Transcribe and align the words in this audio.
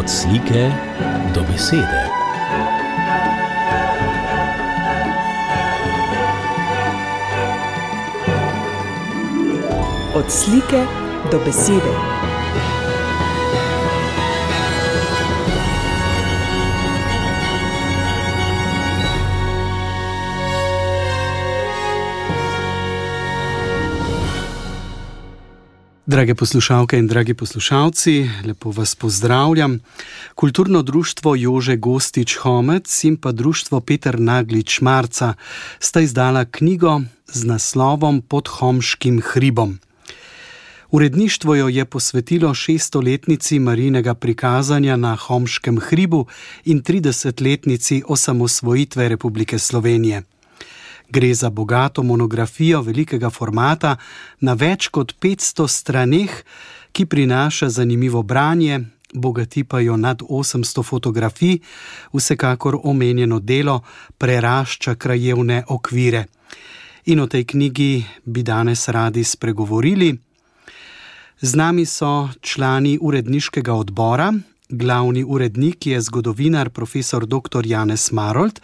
Od 0.00 0.10
slike 0.10 0.72
do 1.34 1.42
besede. 1.42 2.08
Od 10.14 10.24
slike 10.32 10.84
do 11.30 11.38
besede. 11.44 12.19
Drage 26.10 26.34
poslušalke 26.34 26.98
in 26.98 27.06
dragi 27.06 27.34
poslušalci, 27.34 28.30
lepo 28.46 28.70
vas 28.70 28.94
pozdravljam. 28.94 29.78
Kulturno 30.34 30.82
društvo 30.82 31.34
Jože 31.36 31.76
Gostič 31.76 32.36
Homec 32.36 33.04
in 33.04 33.16
pa 33.16 33.32
društvo 33.32 33.80
Peter 33.80 34.20
Naglič 34.20 34.80
Marca 34.80 35.34
sta 35.78 36.00
izdala 36.00 36.44
knjigo 36.44 37.00
z 37.26 37.44
naslovom 37.44 38.22
Pod 38.22 38.48
Homškim 38.48 39.22
hribom. 39.24 39.78
Uredništvo 40.90 41.54
jo 41.54 41.68
je 41.68 41.84
posvetilo 41.84 42.54
šestoletnici 42.54 43.58
marinega 43.58 44.14
prikazanja 44.14 44.96
na 44.96 45.16
Homškem 45.16 45.78
hribu 45.78 46.26
in 46.64 46.82
30-letnici 46.82 48.02
osamosvojitve 48.06 49.08
Republike 49.08 49.58
Slovenije. 49.58 50.22
Gre 51.10 51.34
za 51.34 51.50
bogato 51.50 52.02
monografijo 52.02 52.82
velikega 52.82 53.30
formata 53.30 53.96
na 54.40 54.54
več 54.54 54.88
kot 54.88 55.14
500 55.20 55.68
straneh, 55.68 56.30
ki 56.92 57.06
prinaša 57.06 57.68
zanimivo 57.68 58.22
branje, 58.22 58.80
bogati 59.14 59.64
pa 59.64 59.80
jo 59.80 59.96
nad 59.96 60.22
800 60.22 60.82
fotografij, 60.82 61.58
vsekakor 62.12 62.78
omenjeno 62.82 63.40
delo 63.40 63.80
prerašča 64.18 64.94
krajevne 64.94 65.64
okvire. 65.68 66.24
In 67.06 67.20
o 67.20 67.26
tej 67.26 67.44
knjigi 67.44 68.04
bi 68.24 68.42
danes 68.42 68.88
radi 68.88 69.24
spregovorili. 69.24 70.18
Z 71.40 71.54
nami 71.54 71.86
so 71.86 72.28
člani 72.40 72.98
uredniškega 73.00 73.74
odbora, 73.74 74.32
Glavni 74.70 75.24
urednik 75.24 75.86
je 75.86 76.00
zgodovinar 76.00 76.70
profesor 76.70 77.26
dr. 77.26 77.66
Janez 77.66 78.12
Marold, 78.12 78.60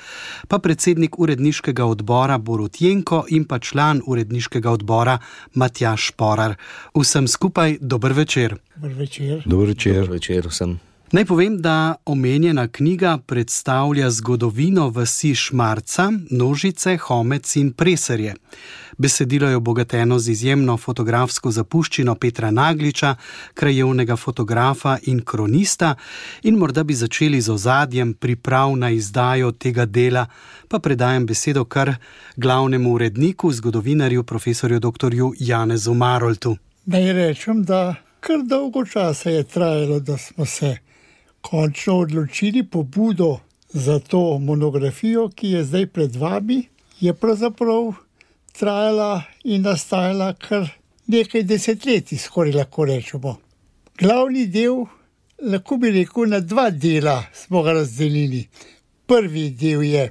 pa 0.49 0.59
predsednik 0.59 1.19
uredniškega 1.19 1.85
odbora 1.85 2.39
Borut 2.39 2.81
Jenko 2.81 3.25
in 3.29 3.45
pa 3.45 3.59
član 3.59 4.03
uredniškega 4.07 4.71
odbora 4.71 5.19
Matjaš 5.55 6.11
Porar. 6.11 6.55
Vsem 6.95 7.29
skupaj 7.29 7.79
dober 7.81 8.13
večer. 8.13 8.57
Dober 8.77 8.93
večer. 8.99 9.43
Dober 9.47 9.69
večer. 9.69 9.95
Dober 9.95 10.11
večer 10.11 10.47
vsem. 10.47 10.79
Naj 11.13 11.25
povem, 11.25 11.61
da 11.63 11.95
omenjena 12.05 12.69
knjiga 12.69 13.19
predstavlja 13.27 14.11
zgodovino 14.11 14.89
vasi 14.91 15.35
Šmarca, 15.35 16.13
Nožice, 16.31 16.97
Homec 16.97 17.57
in 17.57 17.73
Preserje. 17.73 18.35
Besedilo 18.99 19.49
je 19.49 19.57
obogateno 19.57 20.19
z 20.19 20.29
izjemno 20.29 20.77
fotografsko 20.77 21.51
zapuščino 21.51 22.15
Petra 22.15 22.51
Nagliča, 22.51 23.15
krajevnega 23.55 24.17
fotografa 24.17 24.97
in 25.03 25.21
kronista, 25.21 25.95
in 26.43 26.57
morda 26.57 26.85
bi 26.85 26.95
začeli 26.95 27.41
z 27.41 27.53
ozadjem 27.53 28.15
priprav 28.15 28.77
na 28.77 28.91
izdajo 28.91 29.53
tega 29.53 29.85
dela, 29.85 30.27
pa 30.69 30.79
predajam 30.79 31.27
besedo 31.27 31.65
kar 31.65 31.95
glavnemu 32.37 32.93
uredniku, 32.93 33.53
zgodovinarju, 33.53 34.25
profesorju 34.25 34.81
dr. 34.81 35.13
Janezu 35.39 35.95
Maroltu. 35.95 36.57
Naj 36.87 37.13
rečem, 37.13 37.63
da 37.65 37.95
kar 38.21 38.43
dolgo 38.49 38.85
časa 38.85 39.31
je 39.31 39.43
trajalo, 39.45 40.01
da 40.01 40.17
smo 40.19 40.47
se 40.47 40.77
končno 41.41 41.99
odločili 41.99 42.63
pobudo 42.63 43.39
za 43.69 43.99
to 43.99 44.39
monografijo, 44.39 45.29
ki 45.29 45.51
je 45.51 45.65
zdaj 45.65 45.87
pred 45.87 46.17
vami, 46.17 46.63
je 47.01 47.15
pravzaprav 47.15 47.93
trajala 48.59 49.23
in 49.45 49.63
nastajala 49.63 50.33
kar 50.35 50.69
nekaj 51.07 51.43
desetletij, 51.43 52.19
skoraj 52.19 52.55
lahko 52.57 52.85
rečemo. 52.85 53.37
Glavni 54.01 54.47
del, 54.47 54.85
lahko 55.43 55.77
bi 55.81 55.93
rekel, 55.93 56.29
na 56.33 56.41
dva 56.41 56.71
dela 56.71 57.19
smo 57.35 57.63
ga 57.63 57.77
razdelili. 57.81 58.47
Prvi 59.07 59.51
del 59.51 59.83
je 59.87 60.09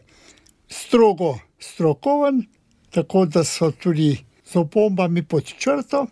strogo 0.69 1.35
strokoven, 1.59 2.45
tako 2.91 3.25
da 3.25 3.43
so 3.43 3.71
tudi 3.71 4.15
z 4.45 4.55
opombami 4.55 5.23
pod 5.23 5.43
črto, 5.45 6.05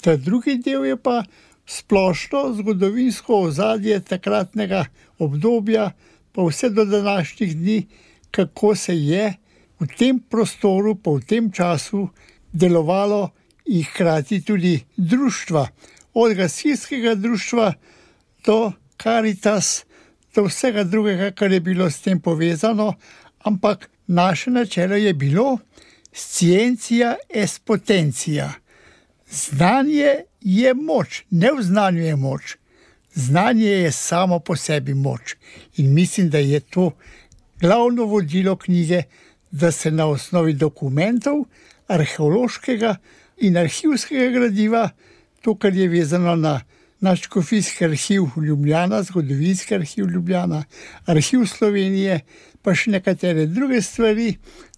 ta 0.00 0.16
drugi 0.16 0.58
del 0.58 0.84
je 0.84 0.96
pa 0.96 1.22
splošno 1.66 2.54
zgodovinsko 2.58 3.40
ozadje 3.48 4.00
takratnega 4.00 4.84
obdobja, 5.18 5.92
pa 6.32 6.42
vse 6.42 6.70
do 6.70 6.84
današnjih 6.84 7.56
dni, 7.56 7.86
kako 8.30 8.74
se 8.74 8.96
je 8.96 9.34
v 9.80 9.86
tem 9.98 10.18
prostoru, 10.20 10.94
pa 10.94 11.10
v 11.10 11.24
tem 11.24 11.50
času 11.52 12.08
delovalo 12.52 13.32
in 13.66 13.84
hkrati 13.84 14.40
tudi 14.44 14.84
društva, 14.96 15.68
od 16.14 16.34
gasilskega 16.34 17.14
društva 17.14 17.72
do 18.46 18.72
Karitas, 18.96 19.84
do 20.34 20.44
vsega 20.44 20.84
drugega, 20.84 21.30
kar 21.30 21.52
je 21.52 21.60
bilo 21.60 21.90
s 21.90 22.00
tem 22.00 22.20
povezano, 22.20 22.94
ampak 23.44 23.90
naše 24.06 24.50
načelo 24.50 24.94
je 24.94 25.14
bilo 25.14 25.58
sciencija 26.12 27.16
es 27.28 27.58
potencija. 27.58 28.52
Znanje 29.30 30.24
je 30.40 30.74
moč, 30.74 31.24
ne 31.30 31.52
v 31.52 31.62
znanju 31.62 32.02
je 32.02 32.16
moč. 32.16 32.56
Znanje 33.14 33.66
je 33.66 33.92
samo 33.92 34.38
po 34.38 34.56
sebi 34.56 34.94
moč. 34.94 35.36
In 35.76 35.94
mislim, 35.94 36.30
da 36.30 36.38
je 36.38 36.60
to 36.60 36.90
glavno 37.60 38.04
vodilo 38.04 38.56
knjige, 38.56 39.02
da 39.54 39.70
se 39.72 39.90
na 39.90 40.06
osnovi 40.06 40.52
dokumentov, 40.52 41.44
arheološkega 41.86 42.96
in 43.46 43.56
arhivskega 43.56 44.30
gradiva, 44.34 44.88
to, 45.42 45.54
kar 45.54 45.74
je 45.74 45.88
vezano 45.88 46.34
na 46.36 46.60
naš 47.00 47.26
kofijski 47.26 47.84
arhiv 47.84 48.22
Ljubljana, 48.46 49.02
zgodovinski 49.02 49.74
arhiv 49.74 50.08
Ljubljana, 50.10 50.64
arhiv 51.06 51.44
Slovenije, 51.46 52.20
pa 52.62 52.74
še 52.74 52.90
nekatere 52.96 53.46
druge 53.46 53.82
stvari, 53.82 54.32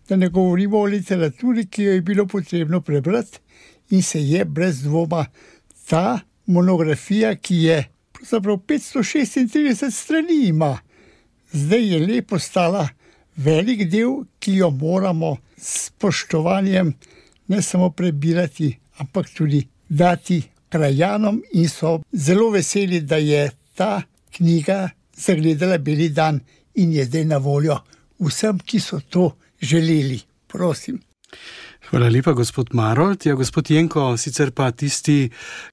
da 0.09 0.17
ne 0.17 0.29
govorimo 0.29 0.79
o 0.79 0.91
literaturi, 0.93 1.67
ki 1.67 1.83
jo 1.83 1.97
je 1.97 2.03
bilo 2.03 2.27
potrebno 2.27 2.81
prebrati 2.81 3.39
in 3.91 4.03
se 4.03 4.21
je 4.21 4.45
brez 4.45 4.83
dvoma 4.83 5.25
ta 5.89 6.21
monografija, 6.47 7.33
ki 7.37 7.63
je 7.63 7.81
pravzaprav 8.13 8.61
536 8.69 9.91
strani 9.91 10.43
ima, 10.51 10.75
zdaj 11.53 11.93
je 11.95 12.07
lepo 12.07 12.39
stala 12.39 12.89
velik 13.37 13.87
del, 13.91 14.25
ki 14.39 14.57
jo 14.61 14.71
moramo 14.71 15.37
s 15.57 15.87
spoštovanjem 15.87 16.93
ne 17.47 17.63
samo 17.63 17.91
prebirati, 17.91 18.79
ampak 18.99 19.31
tudi 19.37 19.67
dati 19.89 20.43
krajanom 20.69 21.43
in 21.53 21.69
so 21.69 22.01
zelo 22.13 22.51
veseli, 22.51 23.01
da 23.01 23.17
je 23.17 23.51
ta 23.75 24.03
knjiga 24.37 24.91
zagledala 25.17 25.79
beli 25.79 26.09
dan 26.09 26.41
in 26.75 26.93
je 26.93 27.05
zdaj 27.05 27.25
na 27.25 27.37
voljo 27.37 27.79
vsem, 28.19 28.59
ki 28.59 28.81
so 28.81 29.01
to 29.01 29.37
želeli. 29.61 30.21
Prosim. 30.47 31.01
Hvala 31.87 32.09
lepa, 32.11 32.33
gospod 32.33 32.73
Marold. 32.75 33.27
Ja, 33.27 33.35
gospod 33.39 33.71
Jenko, 33.71 34.17
sicer 34.19 34.51
pa 34.51 34.73
tisti 34.75 35.29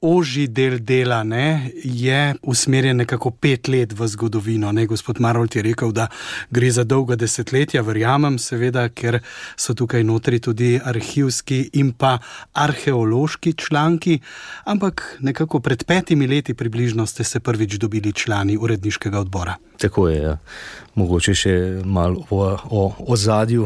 oži 0.06 0.44
del 0.48 0.76
dela 0.86 1.24
ne, 1.26 1.72
je 1.84 2.36
usmerjen 2.42 3.00
nekako 3.02 3.32
pet 3.32 3.68
let 3.68 3.96
v 3.98 4.08
zgodovino. 4.08 4.70
Ne. 4.72 4.86
Gospod 4.86 5.18
Marold 5.20 5.56
je 5.56 5.64
rekel, 5.66 5.90
da 5.92 6.06
gre 6.54 6.70
za 6.72 6.84
dolga 6.84 7.18
desetletja, 7.18 7.82
verjamem, 7.82 8.38
seveda, 8.38 8.86
ker 8.94 9.24
so 9.58 9.74
tukaj 9.74 10.06
notri 10.06 10.38
tudi 10.38 10.76
arhivski 10.78 11.64
in 11.82 11.96
pa 11.98 12.20
arheološki 12.54 13.58
članki. 13.58 14.20
Ampak 14.70 15.18
nekako 15.20 15.66
pred 15.66 15.84
petimi 15.84 16.28
leti 16.28 16.54
približno 16.54 17.10
ste 17.10 17.24
se 17.24 17.40
prvič 17.40 17.82
dobili 17.82 18.14
člani 18.14 18.58
uredniškega 18.58 19.20
odbora. 19.20 19.58
Tako 19.84 20.08
je, 20.10 20.22
ja. 20.22 20.38
mogoče 20.96 21.34
še 21.36 21.54
malo 21.84 22.22
o 22.32 22.84
ozadju. 23.12 23.66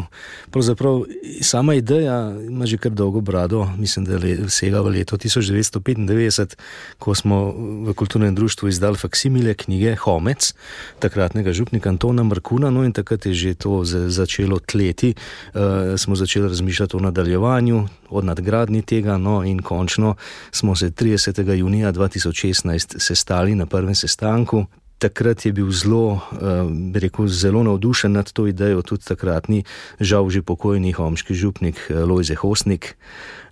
Pravzaprav 0.50 1.04
sama 1.46 1.76
ideja 1.78 2.16
ima 2.42 2.66
že 2.66 2.80
kar 2.82 2.92
dolgo 2.92 3.22
brado, 3.22 3.68
mislim, 3.78 4.08
da 4.08 4.18
je 4.18 4.48
vsega 4.48 4.82
v 4.82 4.96
letu 4.96 5.20
1995, 5.22 6.56
ko 6.98 7.14
smo 7.16 7.38
v 7.86 7.94
kulturnem 7.94 8.34
društvu 8.36 8.72
izdali 8.72 8.98
faksimile 8.98 9.54
knjige 9.54 9.94
Homec, 10.08 10.54
takratnega 11.00 11.54
župnika 11.54 11.94
Antona 11.94 12.26
Markuna, 12.26 12.74
no 12.74 12.82
in 12.88 12.98
takrat 12.98 13.30
je 13.30 13.34
že 13.38 13.54
to 13.54 13.84
začelo 13.86 14.58
tleti, 14.58 15.14
uh, 15.14 15.94
smo 16.02 16.18
začeli 16.18 16.50
razmišljati 16.50 16.98
o 16.98 17.04
nadaljevanju, 17.06 17.84
o 18.10 18.26
nadgradni 18.26 18.82
tega, 18.82 19.22
no 19.22 19.44
in 19.46 19.62
končno 19.62 20.16
smo 20.52 20.74
se 20.76 20.90
30. 20.90 21.46
junija 21.54 21.94
2016 21.94 22.98
sestali 22.98 23.54
na 23.56 23.70
prvem 23.70 23.96
sestanku. 23.96 24.66
Takrat 24.98 25.46
je 25.46 25.52
bil 25.54 25.70
zelo, 25.72 26.18
eh, 26.18 27.00
rekel, 27.00 27.28
zelo 27.28 27.64
navdušen 27.64 28.12
nad 28.12 28.32
to 28.32 28.48
idejo, 28.48 28.82
tudi 28.82 29.06
takratni, 29.06 29.64
žal 30.00 30.30
že 30.30 30.42
pokojni 30.42 30.92
homški 30.92 31.34
župnik 31.38 31.78
eh, 31.90 32.02
Lojze 32.02 32.36
Hosnik, 32.36 32.98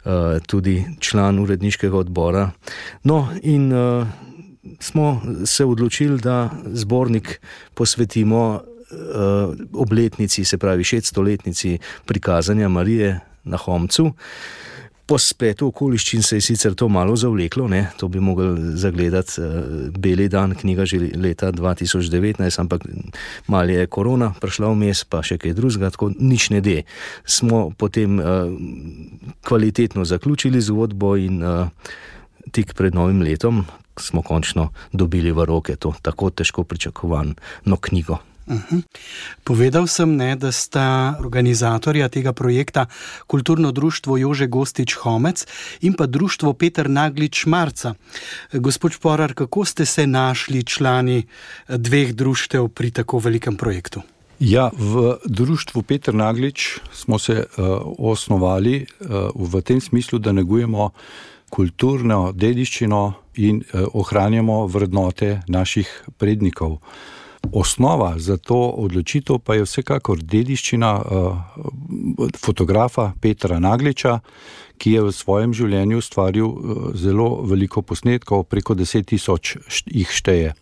eh, 0.06 0.39
tudi 0.47 0.86
član 1.00 1.39
uredniškega 1.39 1.97
odbora. 1.97 2.51
No, 3.03 3.30
in 3.44 3.74
smo 4.80 5.21
se 5.45 5.65
odločili, 5.65 6.18
da 6.18 6.50
zbornik 6.74 7.42
posvetimo 7.74 8.62
obletnici, 9.74 10.45
se 10.45 10.57
pravi 10.57 10.83
600-letnici 10.83 11.77
prikazanja 12.06 12.69
Marije 12.69 13.19
na 13.44 13.57
Homcu. 13.57 14.13
Po 15.06 15.19
spletu 15.22 15.68
okoliščin 15.69 16.24
se 16.25 16.40
je 16.40 16.42
sicer 16.42 16.74
to 16.74 16.88
malo 16.90 17.13
zavleklo, 17.16 17.68
ne? 17.69 17.84
to 17.98 18.07
bi 18.10 18.19
mogli 18.19 18.78
zagledati 18.81 19.42
uh, 19.42 19.48
Beli 19.94 20.25
dan, 20.30 20.56
knjiga 20.57 20.86
že 20.90 20.98
leta 21.13 21.52
2019, 21.54 22.60
ampak 22.60 22.88
malo 23.48 23.69
je 23.69 23.86
korona 23.86 24.31
prišla 24.42 24.74
vmes, 24.74 25.04
pa 25.06 25.22
še 25.22 25.38
kaj 25.38 25.54
drugega, 25.54 25.94
tako 25.94 26.10
nič 26.18 26.50
ne 26.50 26.62
de. 26.66 26.81
Smo 27.22 27.69
potem 27.78 28.18
uh, 28.18 28.50
kvalitetno 29.46 30.06
zaključili 30.10 30.62
zgodbo 30.62 31.16
in 31.22 31.44
uh, 31.46 31.69
tik 32.51 32.74
pred 32.74 32.98
novim 32.98 33.22
letom 33.22 33.66
smo 34.00 34.22
končno 34.22 34.72
dobili 34.92 35.31
v 35.31 35.46
roke 35.46 35.75
to 35.75 35.94
tako 36.01 36.30
težko 36.30 36.63
pričakovano 36.63 37.78
knjigo. 37.78 38.19
Uh 38.47 38.56
-huh. 38.56 38.81
Povedal 39.44 39.88
sem, 39.88 40.15
ne, 40.15 40.36
da 40.36 40.51
sta 40.51 41.18
organizatorja 41.19 42.09
tega 42.09 42.33
projekta 42.33 42.86
Kulturno 43.27 43.71
društvo 43.71 44.18
Jože 44.18 44.47
Gostič 44.47 44.94
Homec 44.94 45.45
in 45.81 45.94
pa 45.94 46.06
društvo 46.06 46.53
Peter 46.53 46.89
Naglič 46.89 47.45
Marca. 47.45 47.94
Gospod 48.53 48.92
Šporar, 48.92 49.33
kako 49.33 49.65
ste 49.65 49.86
se 49.86 50.07
našli 50.07 50.63
člani 50.63 51.24
dveh 51.68 52.13
društev 52.13 52.68
pri 52.68 52.92
tako 52.92 53.19
velikem 53.19 53.57
projektu? 53.57 54.01
Ja, 54.39 54.71
v 54.77 55.18
društvu 55.25 55.81
Peter 55.81 56.13
Naglič 56.13 56.80
smo 56.94 57.19
se 57.19 57.33
uh, 57.33 57.65
osnovali 57.98 58.86
uh, 59.00 59.07
v 59.36 59.62
tem 59.62 59.81
smislu, 59.81 60.19
da 60.19 60.31
negujemo 60.31 60.89
kulturno 61.50 62.31
dediščino 62.31 63.13
in 63.36 63.57
uh, 63.57 63.81
ohranjamo 63.94 64.68
vrednote 64.68 65.41
naših 65.48 66.03
prednikov. 66.18 66.71
Uh, 66.71 66.80
Osnova 67.53 68.19
za 68.19 68.38
to 68.38 68.57
odločitev 68.69 69.39
pa 69.39 69.56
je 69.56 69.65
vsekakor 69.65 70.19
dediščina 70.24 70.92
uh, 71.00 71.38
fotografa 72.38 73.12
Petra 73.21 73.59
Nagliča, 73.59 74.19
ki 74.77 74.92
je 74.92 75.06
v 75.06 75.12
svojem 75.12 75.53
življenju 75.53 76.01
ustvaril 76.01 76.47
uh, 76.47 76.89
zelo 76.95 77.42
veliko 77.47 77.81
posnetkov, 77.81 78.44
preko 78.50 78.75
deset 78.75 79.07
tisoč 79.07 79.56
jih 79.86 80.12
šteje. 80.12 80.53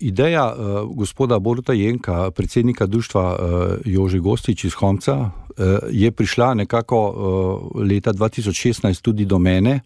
Ideja 0.00 0.46
uh, 0.48 0.80
gospoda 0.96 1.38
Boruta 1.38 1.72
Jenka, 1.76 2.30
predsednika 2.30 2.86
društva 2.86 3.24
uh, 3.30 3.38
Jože 3.84 4.18
Gostič 4.18 4.64
iz 4.64 4.74
Homca, 4.80 5.18
uh, 5.20 5.78
je 5.90 6.10
prišla 6.10 6.54
nekako 6.54 7.00
uh, 7.10 7.82
leta 7.82 8.12
2016 8.12 9.02
tudi 9.02 9.24
do 9.24 9.38
mene. 9.38 9.80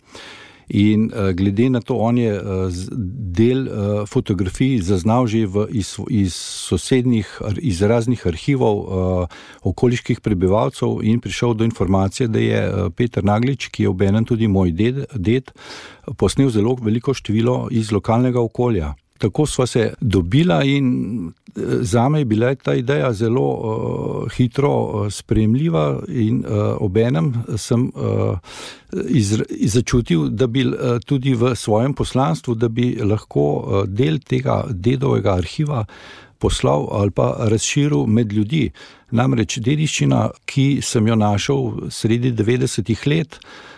In 0.68 1.10
uh, 1.12 1.30
glede 1.36 1.68
na 1.70 1.80
to, 1.80 1.96
on 2.00 2.18
je 2.18 2.32
uh, 2.32 2.72
del 3.36 3.66
uh, 3.66 4.06
fotografij 4.08 4.80
zaznal 4.82 5.26
že 5.26 5.44
v, 5.46 5.66
iz, 5.70 5.96
iz 6.08 6.34
sosednjih, 6.70 7.28
iz 7.60 7.82
raznih 7.82 8.26
arhivov 8.26 8.76
uh, 8.78 9.26
okoliških 9.62 10.20
prebivalcev 10.20 11.02
in 11.02 11.20
prišel 11.20 11.54
do 11.54 11.64
informacije, 11.64 12.28
da 12.28 12.38
je 12.38 12.60
uh, 12.68 12.90
Peter 12.96 13.24
Naglič, 13.24 13.68
ki 13.68 13.82
je 13.82 13.88
obenem 13.88 14.24
tudi 14.24 14.48
moj 14.48 14.72
ded, 14.72 15.04
ded, 15.14 15.52
posnel 16.16 16.50
zelo 16.50 16.76
veliko 16.80 17.14
število 17.14 17.68
iz 17.70 17.92
lokalnega 17.92 18.40
okolja. 18.40 18.94
Tako 19.18 19.46
smo 19.46 19.66
se 19.66 19.94
dobila 20.00 20.64
in 20.64 21.32
za 21.80 22.08
me 22.08 22.18
je 22.18 22.24
bila 22.24 22.54
ta 22.54 22.74
ideja 22.74 23.12
zelo 23.12 23.48
uh, 23.50 24.32
hitro 24.32 24.70
uh, 24.70 25.12
sprejemljiva 25.12 26.02
in 26.08 26.38
uh, 26.38 26.76
obenem 26.80 27.34
sem 27.56 27.92
uh, 27.94 28.38
začutil, 29.66 30.28
da 30.28 30.46
bi 30.46 30.66
uh, 30.66 30.74
tudi 31.06 31.34
v 31.34 31.54
svojem 31.54 31.94
poslanstvu, 31.94 32.54
da 32.54 32.68
bi 32.68 32.98
lahko 33.02 33.40
uh, 33.40 33.84
del 33.86 34.18
tega 34.18 34.64
dedovega 34.70 35.34
arhiva 35.34 35.84
poslal 36.38 36.88
ali 36.92 37.10
pa 37.10 37.36
razširil 37.38 38.06
med 38.06 38.32
ljudi. 38.32 38.70
Namreč 39.10 39.58
dediščina, 39.58 40.30
ki 40.44 40.80
sem 40.82 41.06
jo 41.06 41.14
našel 41.14 41.70
sredi 41.90 42.32
90-ih 42.32 43.06
let, 43.06 43.38
Eh, 43.38 43.73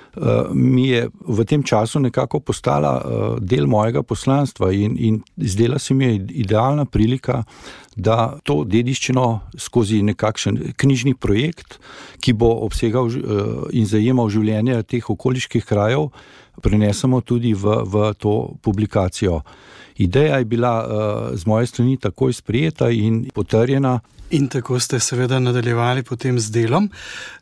mi 0.52 0.88
je 0.88 1.08
v 1.28 1.44
tem 1.44 1.62
času 1.62 2.00
nekako 2.00 2.40
postala 2.40 2.94
eh, 2.96 3.40
del 3.40 3.66
mojega 3.66 4.02
poslanstva 4.02 4.72
in, 4.72 4.96
in 4.98 5.22
zdela 5.36 5.78
se 5.78 5.94
mi 5.94 6.04
je 6.04 6.26
idealna 6.30 6.84
prilika, 6.84 7.44
da 7.96 8.38
to 8.44 8.64
dediščino 8.64 9.40
skozi 9.58 10.02
nekakšen 10.02 10.72
knjižni 10.76 11.14
projekt, 11.14 11.78
ki 12.20 12.32
bo 12.32 12.48
obsegal 12.64 13.12
eh, 13.12 13.20
in 13.76 13.86
zajemal 13.86 14.32
življenje 14.32 14.82
teh 14.82 15.10
okoliških 15.10 15.64
krajev, 15.64 16.08
prenesemo 16.62 17.20
tudi 17.20 17.52
v, 17.54 17.82
v 17.84 18.12
to 18.18 18.56
publikacijo. 18.62 19.42
Ideja 19.96 20.38
je 20.38 20.44
bila 20.44 20.72
z 21.36 21.46
moje 21.48 21.66
strani 21.66 21.96
takoj 21.96 22.32
sprijeta 22.32 22.90
in 22.92 23.24
potrjena. 23.34 24.00
In 24.30 24.48
tako 24.48 24.80
ste 24.80 24.98
seveda 25.00 25.38
nadaljevali 25.38 26.02
potem 26.02 26.38
z 26.38 26.50
delom. 26.50 26.88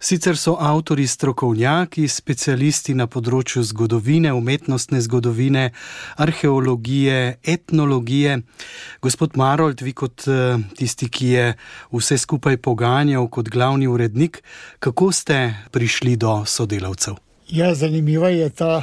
Sicer 0.01 0.37
so 0.37 0.53
avtori 0.61 1.07
strokovnjaki, 1.09 2.03
specialisti 2.09 2.93
na 2.95 3.07
področju 3.09 3.63
zgodovine, 3.65 4.35
umetnostne 4.37 4.99
zgodovine, 5.01 5.71
arheologije, 6.21 7.39
etnologije. 7.41 8.35
Gospod 9.01 9.39
Marold, 9.41 9.81
vi 9.81 9.95
kot 9.97 10.27
eh, 10.29 10.61
tisti, 10.77 11.09
ki 11.09 11.29
je 11.31 11.47
vse 11.95 12.19
skupaj 12.21 12.59
poganjal 12.61 13.31
kot 13.33 13.49
glavni 13.49 13.89
urednik, 13.89 14.43
kako 14.79 15.09
ste 15.13 15.39
prišli 15.73 16.19
do 16.21 16.43
sodelavcev? 16.45 17.17
Ja, 17.49 17.71
zanimiva 17.73 18.29
je 18.29 18.51
ta 18.51 18.83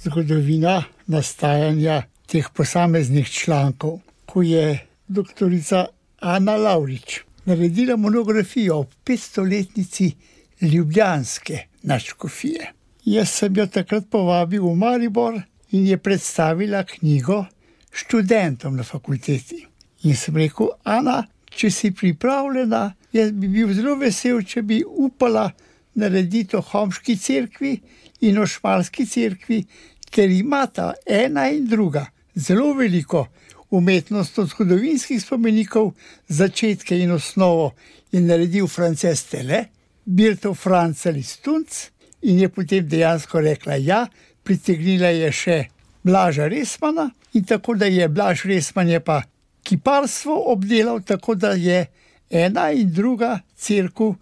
zgodovina 0.00 0.78
nastajanja 1.04 2.00
teh 2.32 2.48
posameznih 2.48 3.28
člankov, 3.28 4.00
ko 4.24 4.40
je 4.40 4.80
doktorica 5.12 5.84
Ana 6.22 6.56
Laurič 6.56 7.20
naredila 7.44 7.96
monografijo 7.96 8.76
o 8.76 8.86
500-letnici 9.06 10.12
Ljubljanske 10.60 11.58
naškofije. 11.82 12.72
Jaz 13.04 13.30
sem 13.30 13.56
jo 13.56 13.66
takrat 13.66 14.04
povabil 14.10 14.62
v 14.62 14.76
Maribor 14.76 15.40
in 15.70 15.86
je 15.86 15.98
predstavila 15.98 16.84
knjigo 16.84 17.44
študentom 17.92 18.76
na 18.76 18.82
fakulteti. 18.82 19.66
In 20.02 20.16
sem 20.16 20.36
rekel, 20.36 20.70
Ana, 20.84 21.24
če 21.50 21.70
si 21.70 21.90
pripravljena, 21.90 22.92
jaz 23.12 23.32
bi 23.32 23.48
bil 23.48 23.74
zelo 23.74 23.96
vesel, 23.98 24.42
če 24.42 24.62
bi 24.62 24.82
upala 24.86 25.50
narediti 25.94 26.56
o 26.56 26.62
Homški 26.62 27.16
cerkvi 27.18 27.74
in 28.20 28.38
o 28.38 28.46
Šmarski 28.46 29.06
cerkvi, 29.06 29.64
ker 30.10 30.30
imata 30.30 30.92
ena 31.06 31.48
in 31.50 31.66
druga 31.68 32.06
zelo 32.34 32.72
veliko 32.74 33.26
umetnost 33.72 34.38
od 34.38 34.48
zgodovinskih 34.48 35.22
spomenikov, 35.22 35.92
začetke 36.28 36.98
in 36.98 37.10
osnovo 37.10 37.72
je 38.12 38.20
naredil 38.20 38.66
Frances 38.68 39.24
Tele, 39.24 39.64
Birto 40.04 40.54
Franc 40.54 41.06
ali 41.06 41.22
Stunc 41.22 41.88
in 42.22 42.40
je 42.40 42.48
potem 42.48 42.88
dejansko 42.88 43.40
rekla 43.40 43.74
ja, 43.80 44.06
pritegnila 44.42 45.08
je 45.08 45.32
še 45.32 45.58
Blaža 46.02 46.48
Resmana 46.50 47.10
in 47.32 47.44
tako 47.44 47.74
da 47.74 47.86
je 47.86 48.08
Blaž 48.08 48.44
Resman 48.44 48.88
je 48.88 49.00
pa 49.00 49.22
kiparstvo 49.62 50.52
obdelal, 50.52 51.00
tako 51.02 51.34
da 51.34 51.52
je 51.52 51.86
ena 52.30 52.70
in 52.72 52.92
druga 52.92 53.40
crkva 53.56 54.14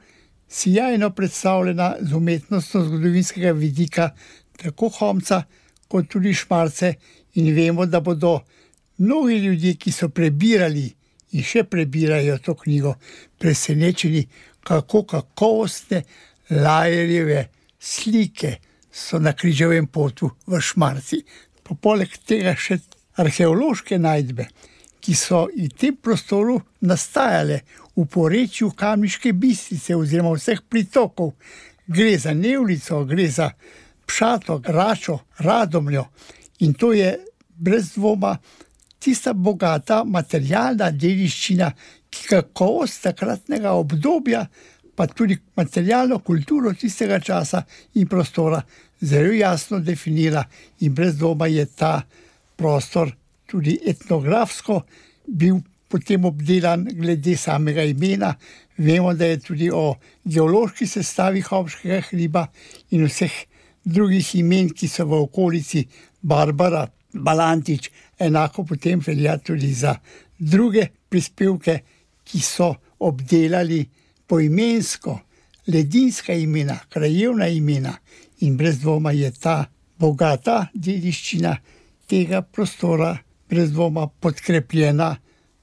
sjajno 0.48 1.10
predstavljena 1.10 1.96
z 2.00 2.14
umetnostno 2.14 2.84
zgodovinskega 2.84 3.52
vidika, 3.52 4.10
tako 4.56 4.88
Homca 4.88 5.42
kot 5.88 6.08
tudi 6.08 6.34
Šmarce 6.34 6.94
in 7.34 7.54
vemo, 7.54 7.86
da 7.86 8.00
bodo 8.00 8.40
mnogi 9.00 9.36
ljudje, 9.38 9.74
ki 9.74 9.92
so 9.92 10.08
prebirali 10.08 10.86
in 11.32 11.44
še 11.46 11.64
prebirajo 11.64 12.38
to 12.44 12.54
knjigo, 12.54 12.94
presenečeni, 13.38 14.26
kako 14.66 15.04
kakovostne 15.08 16.02
lajerjeve 16.50 17.46
slike 17.78 18.56
so 18.92 19.18
na 19.18 19.32
križovem 19.32 19.86
potu 19.86 20.30
v 20.46 20.60
Šmarci. 20.60 21.22
Pa 21.62 21.74
poleg 21.74 22.12
tega 22.26 22.54
še 22.58 22.80
arheološke 23.22 23.98
najdbe, 23.98 24.48
ki 25.00 25.14
so 25.16 25.46
v 25.48 25.70
tem 25.72 25.96
prostoru 25.96 26.58
nastajale 26.84 27.62
v 27.96 28.04
porečju 28.04 28.72
Kamniške 28.76 29.32
bistrice 29.32 29.96
oziroma 29.96 30.34
vseh 30.36 30.60
pritokov. 30.68 31.34
Gre 31.86 32.18
za 32.18 32.34
Nevlico, 32.34 33.04
gre 33.04 33.30
za 33.30 33.50
Pšato, 34.06 34.58
Gračo, 34.58 35.20
Radomljo 35.38 36.04
in 36.60 36.74
to 36.74 36.92
je 36.92 37.16
brez 37.56 37.94
dvoma 37.94 38.36
tista 39.00 39.32
bogata 39.34 40.02
materialna 40.04 40.90
dediščina, 40.92 41.70
ki 42.10 42.26
kakovost 42.28 43.02
takratnega 43.06 43.72
obdobja, 43.78 44.44
pa 44.94 45.06
tudi 45.06 45.38
materialno 45.56 46.18
kulturo 46.20 46.72
tistega 46.76 47.20
časa 47.20 47.62
in 47.96 48.08
prostora 48.08 48.60
zelo 49.00 49.32
jasno 49.32 49.80
definira, 49.80 50.44
in 50.80 50.94
brez 50.94 51.16
dvoma 51.16 51.48
je 51.48 51.64
ta 51.66 52.02
prostor 52.56 53.14
tudi 53.48 53.78
etnografsko 53.86 54.82
bil 55.26 55.62
potem 55.90 56.24
obdelan, 56.24 56.84
glede 56.94 57.36
samega 57.36 57.82
imena. 57.82 58.34
Vemo, 58.78 59.14
da 59.14 59.26
je 59.26 59.40
tudi 59.40 59.70
o 59.74 59.96
geološki 60.24 60.86
sestavi 60.86 61.40
Hopškega 61.42 62.00
hriba 62.10 62.46
in 62.94 63.08
vseh 63.08 63.32
drugih 63.84 64.34
imen, 64.38 64.70
ki 64.70 64.88
so 64.88 65.08
v 65.08 65.18
okolici 65.24 65.86
Barbara, 66.22 66.86
Balantič, 67.12 67.90
enako 68.18 68.64
potem 68.64 69.00
velja 69.06 69.38
tudi 69.38 69.72
za 69.74 69.96
druge 70.38 70.86
prispevke, 71.08 71.80
ki 72.24 72.40
so 72.40 72.74
obdelali 72.98 73.82
poimensko 74.26 75.18
ledinska 75.66 76.34
imena, 76.34 76.78
krajevna 76.88 77.48
imena 77.48 77.96
in 78.40 78.56
brez 78.56 78.78
dvoma 78.80 79.12
je 79.12 79.30
ta 79.30 79.64
bogata 79.98 80.68
dediščina 80.74 81.56
tega 82.08 82.42
prostora, 82.42 83.16
brez 83.50 83.72
dvoma 83.72 84.06
podkrepljena 84.06 85.16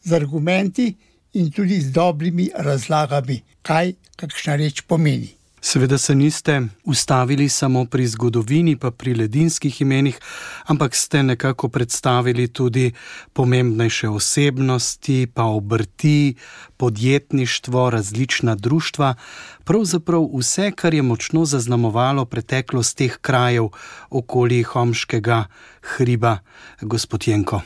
z 0.04 0.14
argumenti 0.14 0.88
in 1.34 1.52
tudi 1.52 1.82
z 1.82 1.92
dobrimi 1.92 2.50
razlagami, 2.56 3.42
kaj 3.62 3.94
kakšna 4.16 4.56
reč 4.56 4.82
pomeni. 4.88 5.37
Seveda 5.62 5.98
se 5.98 6.16
niste 6.16 6.62
ustavili 6.84 7.50
samo 7.50 7.86
pri 7.86 8.08
zgodovini, 8.08 8.76
pa 8.76 8.92
pri 8.92 9.14
ledinskih 9.14 9.82
imenih, 9.82 10.20
ampak 10.66 10.96
ste 10.96 11.24
nekako 11.24 11.70
predstavili 11.70 12.48
tudi 12.48 12.92
pomembnejše 13.34 14.10
osebnosti, 14.10 15.28
pa 15.34 15.44
obrti, 15.44 16.36
podjetništvo, 16.78 17.90
različna 17.90 18.56
društva, 18.56 19.16
pravzaprav 19.64 20.30
vse, 20.38 20.72
kar 20.72 20.94
je 20.94 21.02
močno 21.02 21.46
zaznamovalo 21.46 22.26
preteklost 22.26 22.98
teh 22.98 23.18
krajev 23.22 23.70
okoli 24.10 24.64
Homškega 24.64 25.46
hriba, 25.82 26.38
gospod 26.82 27.28
Jenko. 27.28 27.62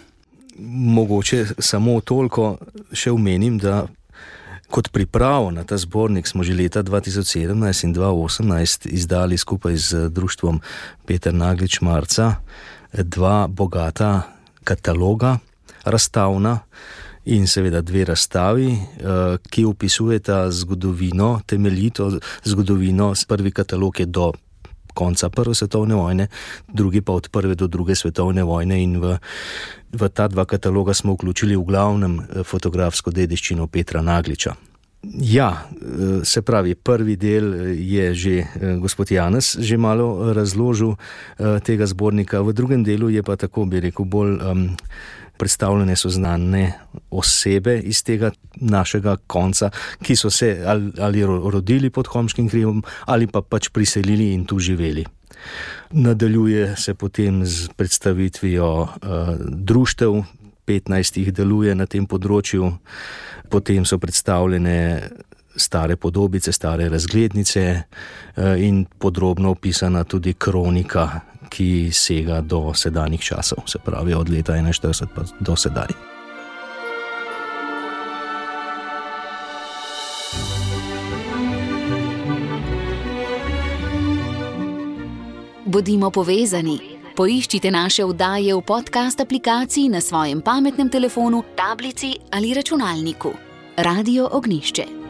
Mogoče 0.60 1.46
samo 1.60 2.02
toliko 2.02 2.58
še 2.94 3.12
omenim, 3.12 3.58
da 3.58 3.88
Kot 4.72 4.88
pripravo 4.92 5.52
na 5.52 5.64
ta 5.68 5.78
zbornik 5.78 6.28
smo 6.28 6.44
že 6.44 6.56
leta 6.56 6.80
2017 6.84 7.84
in 7.84 7.92
2018 7.92 8.88
izdali 8.88 9.38
skupaj 9.38 9.76
z 9.76 10.10
društvom 10.10 10.62
Peter 11.06 11.34
Naglič 11.34 11.82
Marca 11.82 12.40
dva 12.94 13.48
bogata 13.48 14.22
kataloga, 14.64 15.38
razstavna 15.84 16.60
in 17.26 17.48
seveda 17.48 17.82
dve 17.82 18.06
razstavi, 18.06 18.72
eh, 18.72 19.38
ki 19.50 19.66
opisujeta 19.66 20.52
zgodovino, 20.52 21.42
temeljito 21.46 22.20
zgodovino. 22.44 23.14
Prvi 23.28 23.52
katalog 23.52 24.00
je 24.00 24.06
do 24.06 24.32
konca 24.94 25.30
Prve 25.30 25.56
svetovne 25.56 25.96
vojne, 25.96 26.28
drugi 26.68 27.02
pa 27.02 27.14
od 27.14 27.30
Prve 27.32 27.56
do 27.56 27.68
Druge 27.68 27.96
svetovne 27.96 28.44
vojne 28.44 28.84
in 28.84 29.00
v, 29.00 29.18
v 29.92 30.10
ta 30.10 30.28
dva 30.28 30.46
kataloga 30.46 30.94
smo 30.94 31.14
vključili 31.14 31.56
v 31.56 31.64
glavnem 31.64 32.20
eh, 32.20 32.44
fotografsko 32.44 33.12
dediščino 33.12 33.68
Petra 33.68 34.02
Nagliča. 34.02 34.56
Ja, 35.18 35.66
eh, 35.66 36.26
se 36.26 36.42
pravi, 36.42 36.76
prvi 36.76 37.16
del 37.16 37.54
eh, 37.54 37.74
je 37.76 38.14
že 38.14 38.36
gospod 38.80 39.12
Janes 39.12 39.58
že 39.60 39.78
malo 39.78 40.34
razložil 40.34 40.96
tega 41.64 41.86
zbornika, 41.86 42.42
v 42.42 42.54
drugem 42.54 42.84
delu 42.84 43.10
je 43.10 43.24
pa 43.24 43.36
tako, 43.36 43.66
bi 43.66 43.80
rekel, 43.80 44.06
bolj 44.06 44.38
um, 44.38 44.70
predstavljene 45.42 45.96
so 45.98 46.10
znane 46.10 46.74
osebe 47.10 47.80
iz 47.80 48.04
tega 48.06 48.30
našega 48.56 49.16
konca, 49.28 49.72
ki 50.04 50.16
so 50.16 50.30
se 50.30 50.52
ali, 50.68 50.92
ali 51.02 51.26
rodili 51.26 51.90
pod 51.90 52.08
Homskim 52.08 52.50
krivom 52.50 52.84
ali 53.06 53.28
pa 53.28 53.42
pač 53.42 53.72
priselili 53.74 54.34
in 54.36 54.46
tu 54.46 54.60
živeli. 54.60 55.06
Nadaljuje 55.92 56.76
se 56.78 56.94
potem 56.94 57.46
z 57.46 57.70
predstavitvijo 57.76 58.70
uh, 58.82 58.90
društev, 59.50 60.22
15 60.68 61.18
jih 61.18 61.34
deluje 61.34 61.74
na 61.76 61.90
tem 61.90 62.06
področju, 62.06 62.70
potem 63.50 63.86
so 63.86 63.98
predstavljene 63.98 64.78
stare 65.58 65.98
podobice, 65.98 66.54
stare 66.54 66.86
razglednice 66.90 67.66
uh, 67.82 68.54
in 68.62 68.86
podrobno 68.86 69.58
opisana 69.58 70.04
tudi 70.04 70.38
kronika, 70.38 71.10
ki 71.52 71.92
sega 71.92 72.40
do 72.42 72.72
sedanjih 72.74 73.22
časov, 73.22 73.68
se 73.68 73.80
pravi 73.80 74.14
od 74.14 74.30
leta 74.30 74.54
41 74.54 75.36
do 75.40 75.56
sedaj. 75.56 75.92
Bodimo 85.66 86.10
povezani. 86.12 86.80
Poiščite 87.16 87.72
naše 87.72 88.04
vdaje 88.08 88.56
v 88.56 88.64
podcast 88.64 89.20
aplikaciji 89.24 89.92
na 89.92 90.02
svojem 90.02 90.42
pametnem 90.42 90.90
telefonu, 90.90 91.44
tablici 91.56 92.16
ali 92.32 92.54
računalniku. 92.54 93.32
Radio 93.78 94.30
Ognišče. 94.32 95.01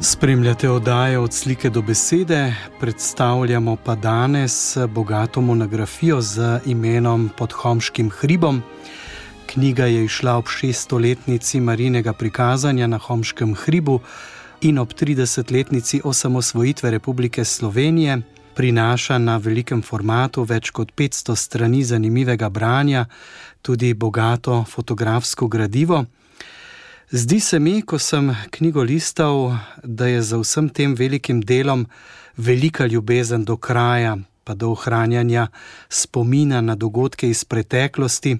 Spremljate 0.00 0.70
oddaje 0.70 1.18
od 1.18 1.32
slike 1.32 1.70
do 1.70 1.82
besede, 1.82 2.54
predstavljamo 2.80 3.76
pa 3.76 3.94
danes 3.94 4.76
bogato 4.88 5.40
monografijo 5.40 6.20
z 6.20 6.60
imenom 6.66 7.30
Pod 7.36 7.52
Homškim 7.52 8.10
hribom. 8.10 8.62
Knjiga 9.46 9.86
je 9.86 10.04
išla 10.04 10.36
ob 10.36 10.44
600-letnici 10.44 11.60
marinega 11.60 12.12
prikazanja 12.12 12.86
na 12.86 12.98
Homškem 12.98 13.54
hribu 13.54 14.00
in 14.60 14.78
ob 14.78 14.92
30-letnici 14.92 16.00
osamosvojitve 16.04 16.90
Republike 16.90 17.44
Slovenije. 17.44 18.20
Prinaša 18.54 19.18
na 19.18 19.36
velikem 19.36 19.82
formatu 19.82 20.44
več 20.44 20.70
kot 20.70 20.92
500 20.96 21.36
strani 21.36 21.84
zanimivega 21.84 22.48
branja, 22.48 23.06
tudi 23.62 23.94
bogato 23.94 24.64
fotografsko 24.68 25.48
gradivo. 25.48 26.04
Zdi 27.10 27.40
se 27.40 27.58
mi, 27.58 27.82
ko 27.82 27.98
sem 27.98 28.34
knjigo 28.50 28.82
listal, 28.82 29.54
da 29.84 30.06
je 30.06 30.22
za 30.22 30.38
vsem 30.38 30.68
tem 30.68 30.94
velikim 30.94 31.40
delom 31.40 31.86
velika 32.36 32.86
ljubezen 32.86 33.44
do 33.44 33.56
kraja, 33.56 34.16
pa 34.44 34.54
do 34.54 34.70
ohranjanja 34.70 35.46
spomina 35.88 36.60
na 36.60 36.74
dogodke 36.74 37.30
iz 37.30 37.44
preteklosti. 37.44 38.36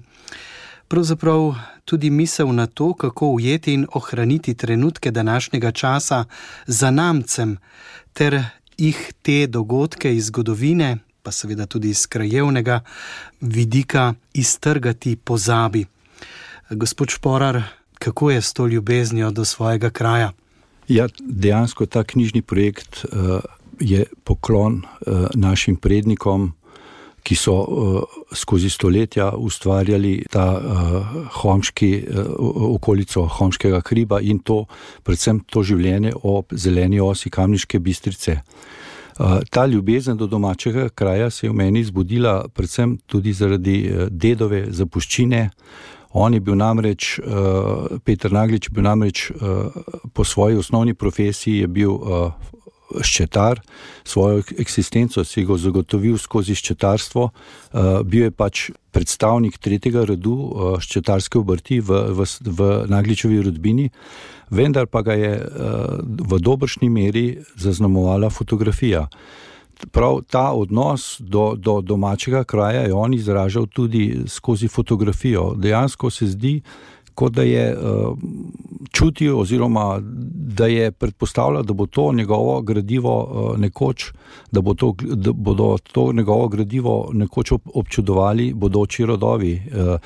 Pravzaprav 0.87 1.55
tudi 1.85 2.09
misel 2.09 2.51
na 2.55 2.65
to, 2.67 2.93
kako 2.93 3.27
ujeti 3.27 3.73
in 3.73 3.87
ohraniti 3.93 4.53
trenutke 4.53 5.11
današnjega 5.11 5.71
časa 5.71 6.25
za 6.65 6.91
namcem, 6.91 7.57
ter 8.13 8.43
jih 8.77 9.13
te 9.21 9.47
dogodke 9.47 10.15
iz 10.15 10.25
zgodovine, 10.25 10.97
pa 11.23 11.31
seveda 11.31 11.65
tudi 11.65 11.89
iz 11.89 12.07
krajevnega 12.07 12.81
vidika, 13.41 14.13
iztrgati 14.33 15.15
pozabi. 15.15 15.85
Gospod 16.69 17.09
Šporar, 17.09 17.63
kako 17.99 18.31
je 18.31 18.41
s 18.41 18.53
to 18.53 18.67
ljubeznijo 18.67 19.31
do 19.31 19.45
svojega 19.45 19.89
kraja? 19.89 20.31
Ja, 20.87 21.07
dejansko 21.19 21.85
ta 21.85 22.03
knjižni 22.03 22.41
projekt 22.41 23.05
uh, 23.05 23.39
je 23.79 24.05
poklon 24.23 24.81
uh, 24.83 25.27
našim 25.35 25.75
prednikom, 25.75 26.53
ki 27.27 27.35
so 27.35 27.53
uh, 27.53 28.01
skozi 28.31 28.69
stoletja 28.69 29.31
ustvarjali 29.35 30.25
ta 30.31 30.45
uh, 30.55 31.07
homški, 31.41 31.91
uh, 32.07 32.25
okolico 32.75 33.25
Homškega 33.27 33.81
hriba 33.89 34.21
in 34.21 34.39
to, 34.39 34.63
predvsem 35.03 35.41
to 35.43 35.63
življenje 35.63 36.13
ob 36.23 36.55
zeleni 36.55 37.01
osi 37.03 37.29
Kamniške 37.29 37.79
bistrice. 37.79 38.39
Uh, 39.19 39.41
ta 39.51 39.65
ljubezen 39.65 40.17
do 40.17 40.27
domačega 40.27 40.89
kraja 40.89 41.29
se 41.29 41.47
je 41.47 41.51
v 41.51 41.55
meni 41.57 41.83
zbudila 41.83 42.47
predvsem 42.53 42.97
tudi 43.05 43.33
zaradi 43.33 43.77
uh, 43.89 44.07
dedove 44.09 44.67
zapuščine. 44.71 45.49
On 46.17 46.33
je 46.33 46.41
bil 46.41 46.57
namreč, 46.57 47.19
uh, 47.21 47.99
Peter 48.01 48.33
Naglič, 48.33 48.71
bil 48.73 48.87
namreč 48.87 49.27
uh, 49.29 49.69
po 50.13 50.25
svoji 50.25 50.57
osnovni 50.57 50.97
profesiji 50.97 51.67
bil 51.69 51.93
uh, 51.93 52.31
ščetar, 53.03 53.59
svojo 54.07 54.43
eksistenco 54.59 55.23
si 55.27 55.43
ga 55.45 55.57
zagotovil 55.59 56.17
skozi 56.17 56.55
ščetarstvo, 56.57 57.27
uh, 57.29 57.89
bil 58.07 58.27
je 58.27 58.31
pač 58.31 58.63
predstavnik 58.95 59.59
tretjega 59.61 60.07
rodu 60.07 60.33
uh, 60.33 60.77
ščetarske 60.81 61.37
obrti 61.41 61.81
v, 61.83 61.99
v, 62.17 62.27
v 62.41 62.69
Nagličevi 62.89 63.43
rodbini, 63.49 63.89
vendar 64.49 64.87
pa 64.89 65.03
ga 65.05 65.17
je 65.19 65.33
uh, 65.37 65.99
v 66.01 66.39
dobršni 66.41 66.89
meri 66.89 67.27
zaznamovala 67.59 68.31
fotografija. 68.33 69.07
Prav 69.91 70.21
ta 70.29 70.51
odnos 70.51 71.17
do, 71.19 71.53
do 71.57 71.81
domačega 71.81 72.43
kraja 72.43 72.81
je 72.81 72.93
on 72.93 73.13
izražal 73.13 73.65
tudi 73.65 74.23
skozi 74.27 74.67
fotografijo. 74.67 75.53
Dejansko 75.55 76.09
se 76.09 76.27
zdi, 76.27 76.61
kot 77.17 77.33
da 77.33 77.43
je 77.43 77.77
uh, 77.77 78.17
čutil, 78.91 79.39
oziroma 79.39 79.99
da 80.57 80.67
je 80.67 80.91
predpostavljal, 80.91 81.63
da 81.63 81.73
bo 81.73 81.85
to 81.85 82.11
njegovo 82.13 82.61
gradivo 82.61 83.15
uh, 83.23 83.59
nekoč, 83.59 84.11
da, 84.51 84.61
bo 84.61 84.73
to, 84.73 84.93
da 85.01 85.31
bodo 85.33 85.77
to 85.91 86.11
njegovo 86.13 86.47
gradivo 86.47 87.09
nekoč 87.13 87.51
občudovali 87.73 88.53
bodoči 88.53 89.05
rodovi. 89.05 89.53
Uh, 89.53 89.97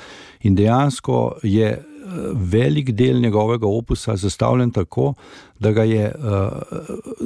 in 0.42 0.54
dejansko 0.54 1.32
je 1.42 1.84
velik 2.32 2.90
del 2.90 3.20
njegovega 3.20 3.66
opusa 3.66 4.16
zastavljen 4.16 4.70
tako, 4.70 5.14
da 5.58 5.72
ga 5.72 5.84
je 5.84 6.12
uh, 6.14 6.48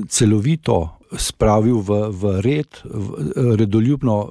celovito 0.09 0.96
spravil 1.13 1.79
v, 1.81 2.11
v 2.11 2.23
red, 2.43 2.81
v, 2.85 3.07
redoljubno 3.57 4.17
uh, 4.17 4.29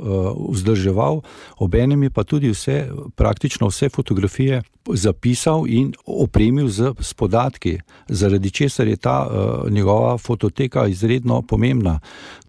vzdrževal, 0.51 1.21
obenem 1.57 2.03
je 2.03 2.09
pa 2.09 2.23
tudi 2.23 2.51
vse, 2.51 2.89
praktično 3.15 3.71
vse 3.71 3.89
fotografije 3.89 4.61
zapisal 4.93 5.65
in 5.67 5.93
opremil 6.05 6.69
z, 6.69 6.93
z 6.99 7.13
podatki, 7.13 7.79
zaradi 8.09 8.51
česar 8.51 8.87
je 8.87 8.97
ta 8.97 9.25
uh, 9.25 9.71
njegova 9.71 10.17
fototeka 10.17 10.87
izredno 10.87 11.41
pomembna. 11.41 11.99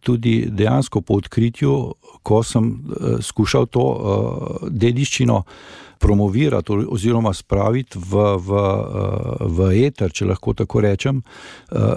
Tudi 0.01 0.47
dejansko 0.51 1.01
po 1.01 1.15
odkritju, 1.15 1.95
ko 2.23 2.43
sem 2.43 2.65
uh, 2.67 3.19
skušal 3.23 3.67
to 3.67 3.83
uh, 3.83 4.69
dediščino 4.71 5.43
promovirati 5.99 6.73
oziroma 6.89 7.33
spraviti 7.35 7.99
v, 7.99 8.25
v, 8.39 8.63
v 9.57 9.69
eter, 9.87 10.13
če 10.13 10.29
lahko 10.31 10.55
tako 10.55 10.83
rečem, 10.85 11.23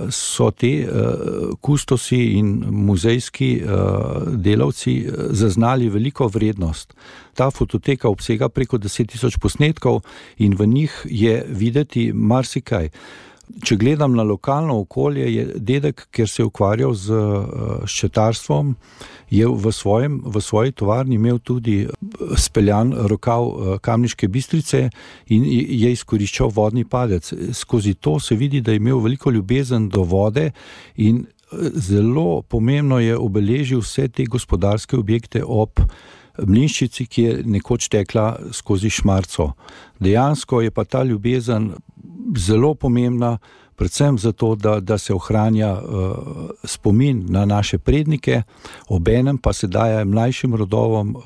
so 0.09 0.49
te 0.51 0.73
kustosi 1.61 2.19
in 2.39 2.51
muzejski 2.89 3.49
delavci 4.39 4.95
zaznali 5.31 5.89
veliko 5.89 6.27
vrednost 6.27 6.95
ta 7.39 7.47
fototeka 7.51 8.09
obsega 8.09 8.49
preko 8.49 8.77
10.000 8.77 9.39
posnetkov 9.39 10.01
in 10.43 10.55
v 10.59 10.67
njih 10.67 10.93
je 11.07 11.45
videti 11.47 12.11
marsikaj. 12.13 12.89
Če 13.65 13.75
gledam 13.81 14.13
na 14.13 14.23
lokalno 14.23 14.75
okolje, 14.83 15.25
je 15.33 15.45
dedek, 15.55 16.05
ker 16.13 16.29
se 16.29 16.43
je 16.43 16.47
ukvarjal 16.47 16.93
z 16.93 17.15
uh, 17.17 17.85
ščetarstvom, 17.89 18.75
je 19.33 19.47
v, 19.49 19.71
svojem, 19.73 20.19
v 20.25 20.41
svoji 20.41 20.73
tovarni 20.73 21.17
imel 21.17 21.39
tudi 21.45 21.83
eh, 21.85 21.89
speljan 22.37 22.93
rokav 23.09 23.45
uh, 23.45 23.73
kamniške 23.81 24.29
bistrice 24.29 24.87
in 25.33 25.45
je 25.49 25.91
izkoriščal 25.93 26.53
vodni 26.53 26.85
padec. 26.85 27.33
Skozi 27.53 27.93
to 27.93 28.19
se 28.19 28.37
vidi, 28.37 28.61
da 28.61 28.71
je 28.71 28.81
imel 28.81 29.01
veliko 29.01 29.33
ljubezen 29.33 29.89
do 29.89 30.05
vode 30.05 30.51
in 30.97 31.25
zelo 31.73 32.41
pomembno 32.41 32.99
je 32.99 33.17
obeležil 33.17 33.81
vse 33.81 34.07
te 34.07 34.25
gospodarske 34.29 34.97
objekte 34.97 35.43
ob 35.43 35.81
mlinščici, 36.37 37.05
ki 37.05 37.23
je 37.23 37.37
nekoč 37.45 37.89
tekla 37.89 38.39
skozi 38.51 38.89
šmarco. 38.89 39.53
Dejansko 39.99 40.61
je 40.61 40.71
pa 40.71 40.83
ta 40.83 41.03
ljubezen 41.03 41.71
zelo 42.37 42.73
pomembna, 42.75 43.37
predvsem 43.79 44.17
zato, 44.19 44.55
da, 44.55 44.79
da 44.79 44.97
se 44.97 45.13
ohranja 45.13 45.71
uh, 45.73 46.15
spomin 46.63 47.25
na 47.29 47.45
naše 47.45 47.77
prednike, 47.77 48.41
obenem 48.87 49.37
pa 49.37 49.53
se 49.53 49.67
daje 49.67 50.05
mlajšim 50.05 50.55
rodovom 50.55 51.15
uh, 51.15 51.23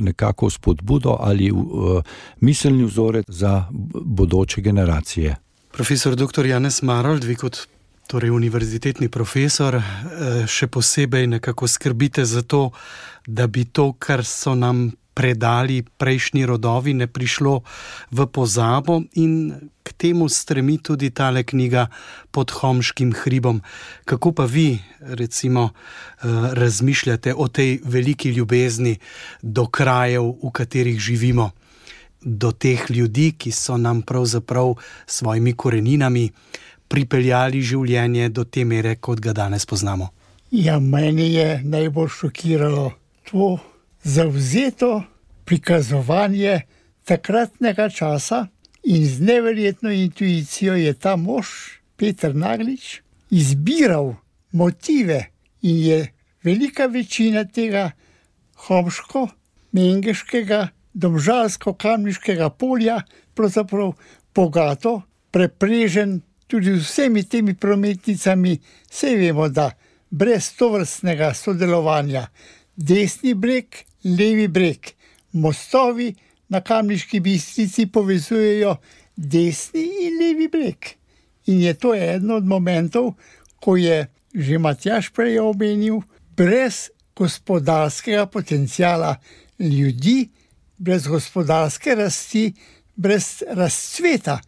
nekako 0.00 0.50
spodbudo 0.50 1.16
ali 1.20 1.50
uh, 1.50 2.02
miselni 2.40 2.84
vzorec 2.84 3.24
za 3.28 3.64
bodoče 4.04 4.60
generacije. 4.60 5.36
Profesor 5.72 6.14
dr. 6.16 6.46
Janes 6.46 6.82
Marold, 6.82 7.24
vi 7.24 7.34
kot 7.34 7.66
torej 8.06 8.30
univerzitetni 8.30 9.08
profesor, 9.08 9.80
še 10.46 10.68
posebej 10.70 11.26
nekako 11.26 11.66
skrbite 11.66 12.24
za 12.24 12.42
to, 12.42 12.70
da 13.26 13.46
bi 13.46 13.64
to, 13.64 13.92
kar 13.92 14.24
so 14.24 14.54
nam 14.54 14.90
predali 15.16 15.80
prejšnji 15.82 16.44
rodovi, 16.46 16.92
ne 16.92 17.06
prišlo 17.08 17.64
v 18.12 18.26
pozabo, 18.28 19.00
in 19.16 19.56
k 19.80 19.88
temu 19.96 20.28
stremi 20.28 20.76
tudi 20.76 21.08
tale 21.10 21.40
knjiga 21.40 21.88
pod 22.30 22.52
Homškim 22.52 23.14
hribom. 23.16 23.62
Kako 24.04 24.32
pa 24.36 24.44
vi, 24.44 24.76
recimo, 25.00 25.70
eh, 25.72 26.28
razmišljate 26.52 27.34
o 27.34 27.48
tej 27.48 27.80
veliki 27.84 28.28
ljubezni 28.28 28.98
do 29.42 29.66
krajev, 29.66 30.36
v 30.42 30.50
katerih 30.52 31.00
živimo? 31.00 31.50
Do 32.20 32.52
teh 32.52 32.90
ljudi, 32.90 33.32
ki 33.38 33.52
so 33.52 33.76
nam 33.76 34.02
pravzaprav 34.02 34.74
s 35.06 35.18
svojimi 35.18 35.52
koreninami 35.52 36.30
pripeljali 36.88 37.62
življenje 37.62 38.28
do 38.28 38.44
te 38.44 38.64
mere, 38.64 38.96
kot 38.96 39.20
ga 39.20 39.32
danes 39.32 39.66
poznamo. 39.66 40.10
Ja, 40.50 40.78
meni 40.80 41.32
je 41.34 41.60
najbolj 41.64 42.08
šokiralo, 42.08 42.92
to 43.30 43.58
zauzeto 44.02 45.02
prikazovanje 45.44 46.60
takratnega 47.04 47.88
časa 47.88 48.46
in 48.84 49.06
z 49.06 49.20
neverjetno 49.20 49.90
intuicijo 49.90 50.74
je 50.74 50.94
ta 50.94 51.16
mož, 51.16 51.46
Petr 51.96 52.34
Naglič, 52.34 53.00
izbiral 53.30 54.14
motive 54.52 55.26
in 55.62 55.76
je 55.76 56.12
velika 56.42 56.86
večina 56.86 57.44
tega 57.44 57.90
homško, 58.68 59.28
mengeškega, 59.72 60.68
domžalsko-kamniškega 60.94 62.50
polja 62.50 63.00
pravzaprav 63.34 63.92
bogato, 64.34 65.02
preprežen 65.30 66.20
tudi 66.46 66.76
z 66.78 66.84
vsemi 66.84 67.24
temi 67.24 67.54
prometnicami, 67.54 68.58
vse 68.90 69.16
vemo, 69.16 69.48
da 69.48 69.70
brez 70.10 70.52
tovrstnega 70.56 71.34
sodelovanja 71.34 72.26
desni 72.76 73.34
breg, 73.34 73.84
levi 74.04 74.48
breg. 74.48 74.92
Mostovi 75.32 76.14
na 76.48 76.60
kamniški 76.60 77.20
bistrici 77.20 77.86
povezujejo 77.92 78.76
desni 79.16 79.86
in 80.06 80.20
levi 80.20 80.48
breg. 80.48 80.92
In 81.46 81.60
je 81.62 81.74
to 81.74 81.94
eden 81.94 82.30
od 82.30 82.46
momentov, 82.46 83.14
ko 83.60 83.76
je 83.76 84.06
že 84.36 84.58
Matjaš 84.58 85.08
prej 85.16 85.40
omenil, 85.40 86.02
brez 86.36 86.90
gospodarskega 87.16 88.26
potencijala 88.26 89.16
ljudi, 89.58 90.28
brez 90.78 91.06
gospodarske 91.08 91.94
rasti, 91.94 92.52
brez 92.96 93.42
razcveta, 93.48 94.40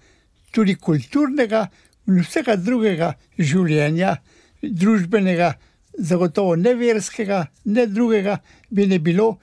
tudi 0.53 0.75
kulturnega 0.75 1.67
in 2.07 2.21
vsega 2.21 2.57
drugega 2.57 3.15
življenja, 3.39 4.19
družbenega 4.63 5.55
zagotovo 5.99 6.57
ne 6.57 6.75
verskega, 6.75 7.47
ne 7.65 7.87
drugega, 7.87 8.39
bi 8.71 8.87
ne 8.87 8.99
bilo, 8.99 9.37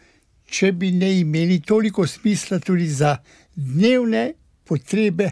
če 0.45 0.71
bi 0.71 0.91
ne 0.91 1.11
imeli 1.19 1.59
toliko 1.61 2.07
smisla 2.07 2.59
tudi 2.59 2.87
za 2.87 3.17
dnevne 3.55 4.33
potrebe 4.63 5.31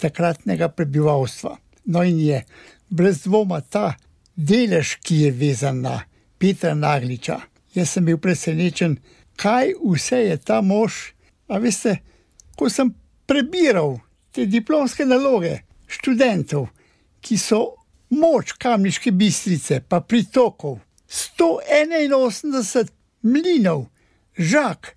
takratnega 0.00 0.68
prebivalstva. 0.68 1.56
No, 1.84 2.02
in 2.02 2.18
je 2.20 2.42
brez 2.88 3.22
dvoma 3.24 3.60
ta 3.60 3.94
delež, 4.36 4.98
ki 5.04 5.20
je 5.24 5.30
vezan 5.30 5.80
na 5.84 6.00
Petra 6.38 6.74
Nagliča. 6.74 7.40
Jaz 7.74 7.94
sem 7.94 8.04
bil 8.06 8.18
presenečen, 8.18 8.98
kaj 9.36 9.74
vse 9.82 10.24
je 10.28 10.36
ta 10.36 10.60
mož. 10.62 11.14
A 11.48 11.58
veste, 11.60 11.98
ko 12.56 12.70
sem 12.70 12.94
prebiral 13.28 13.98
te 14.32 14.46
diplomske 14.46 15.04
naloge 15.06 15.58
študentov, 15.90 16.68
ki 17.20 17.38
so 17.38 17.83
moč 18.10 18.52
kamniške 18.52 19.10
bistrice, 19.10 19.80
pa 19.88 20.00
pritokov, 20.00 20.78
181 21.08 22.88
mlinov, 23.22 23.86
žak, 24.38 24.96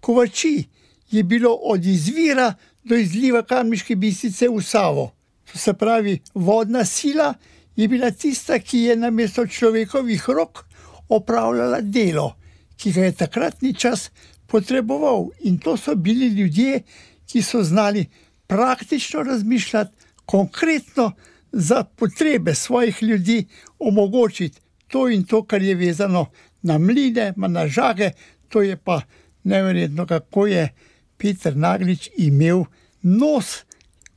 kovači 0.00 0.64
je 1.10 1.22
bilo 1.22 1.52
od 1.54 1.86
izvira 1.86 2.54
do 2.84 2.96
izliva 2.96 3.42
kamniške 3.42 3.96
bistrice 3.96 4.48
v 4.48 4.62
Savo. 4.62 5.12
To 5.52 5.58
se 5.58 5.72
pravi, 5.74 6.20
vodna 6.34 6.84
sila 6.84 7.34
je 7.76 7.88
bila 7.88 8.10
tista, 8.10 8.58
ki 8.58 8.78
je 8.78 8.96
na 8.96 9.10
mesto 9.10 9.46
človekovih 9.46 10.28
rok 10.28 10.64
opravljala 11.08 11.80
delo, 11.80 12.36
ki 12.76 12.92
ga 12.92 13.04
je 13.04 13.12
takratni 13.12 13.74
čas 13.74 14.10
potreboval. 14.46 15.28
In 15.40 15.58
to 15.58 15.76
so 15.76 15.94
bili 15.94 16.26
ljudje, 16.26 16.82
ki 17.26 17.42
so 17.42 17.62
znali 17.62 18.06
praktično 18.46 19.22
razmišljati, 19.22 19.96
konkretno 20.26 21.12
za 21.52 21.84
potrebe 21.84 22.54
svojih 22.54 23.02
ljudi 23.02 23.46
omogočiti 23.78 24.60
to 24.88 25.08
in 25.10 25.24
to, 25.24 25.42
kar 25.42 25.62
je 25.62 25.74
vezano 25.74 26.26
na 26.62 26.78
mline, 26.78 27.32
na 27.36 27.68
žage. 27.68 28.10
To 28.48 28.62
je 28.62 28.76
pa 28.76 29.00
neverjetno, 29.44 30.06
kako 30.06 30.46
je 30.46 30.68
Peter 31.16 31.56
Naglič 31.56 32.10
imel 32.16 32.64
nos, 33.02 33.64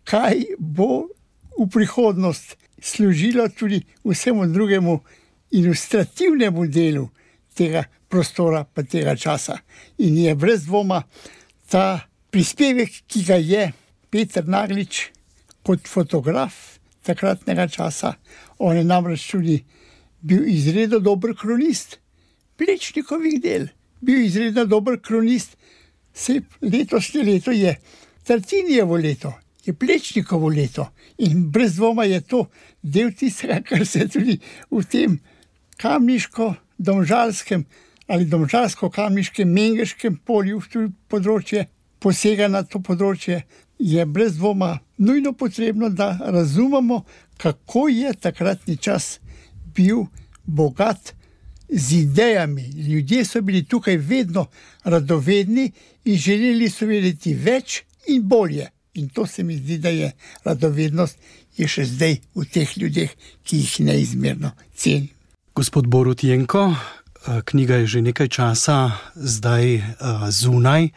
kaj 0.04 0.44
bo 0.60 1.08
v 1.60 1.70
prihodnost 1.70 2.58
služilo 2.82 3.50
tudi 3.50 3.82
vsemu 4.04 4.46
drugemu 4.46 5.00
ilustrativnemu 5.52 6.68
delu 6.68 7.10
tega 7.54 7.84
prostora, 8.08 8.64
pa 8.64 8.84
tega 8.84 9.16
časa. 9.16 9.58
In 9.98 10.18
je 10.18 10.36
brez 10.36 10.66
dvoma 10.66 11.04
ta 11.70 12.00
prispevek, 12.32 13.04
ki 13.08 13.24
ga 13.24 13.36
je 13.36 13.72
Peter 14.10 14.48
Naglič 14.48 15.10
kot 15.64 15.88
fotograf 15.88 16.79
takratnega 17.04 17.68
časa. 17.68 18.14
On 18.58 18.78
je 18.78 18.84
namreč 18.84 19.28
tudi 19.32 19.64
bil 20.22 20.48
izredno 20.48 21.00
dober 21.00 21.36
kronist, 21.36 22.00
plečnikovih 22.58 23.42
del, 23.42 23.68
bil 24.02 24.24
izredno 24.26 24.66
dober 24.66 25.00
kronist. 25.02 25.58
Vse 26.14 26.42
letošnje 26.62 27.24
leto 27.24 27.52
je 27.52 27.76
Tartinijevo 28.24 28.96
leto, 28.96 29.34
je 29.66 29.74
plečnikovo 29.74 30.50
leto 30.50 30.90
in 31.18 31.52
brez 31.52 31.76
dvoma 31.76 32.04
je 32.04 32.22
to 32.22 32.46
del 32.82 33.12
tistega, 33.14 33.62
kar 33.62 33.86
se 33.86 34.08
tudi 34.08 34.40
v 34.72 34.84
tem 34.86 35.20
kamniško-domžalskem 35.78 37.64
ali 38.08 38.26
domžalsko-kamniškem, 38.26 39.50
mengeškem 39.50 40.16
polju, 40.26 40.62
tudi 40.72 40.92
področje 41.10 41.68
posega 42.02 42.48
na 42.50 42.64
to 42.64 42.82
področje, 42.82 43.44
je 43.80 44.06
brez 44.06 44.36
dvoma 44.36 44.80
nujno 44.98 45.34
potrebno, 45.34 45.90
da 45.90 46.18
razumemo, 46.22 47.04
kako 47.38 47.88
je 47.88 48.14
takratni 48.14 48.78
čas 48.78 49.20
bil 49.76 49.98
bogat 50.46 51.14
z 51.70 51.94
idejami. 51.94 52.62
Ljudje 52.62 53.26
so 53.26 53.42
bili 53.42 53.66
tukaj 53.66 53.98
vedno 53.98 54.46
radovedni 54.84 55.72
in 56.06 56.18
želeli 56.18 56.70
so 56.70 56.86
vedeti 56.86 57.34
več 57.34 57.84
in 58.08 58.28
bolje. 58.28 58.68
In 58.94 59.10
to 59.10 59.26
se 59.26 59.44
mi 59.44 59.58
zdi, 59.58 59.78
da 59.78 59.90
je 59.90 60.12
radovednost 60.44 61.18
je 61.58 61.68
še 61.68 61.86
zdaj 61.86 62.20
v 62.36 62.46
teh 62.48 62.78
ljudeh, 62.78 63.12
ki 63.44 63.58
jih 63.58 63.80
neizmerno 63.80 64.52
cenim. 64.76 65.10
Gospod 65.56 65.88
Borut 65.92 66.24
Jenko, 66.24 66.70
knjiga 67.46 67.76
je 67.76 67.88
že 67.88 68.00
nekaj 68.02 68.28
časa 68.28 68.96
zdaj 69.16 69.76
uh, 69.76 69.84
zunaj, 70.32 70.90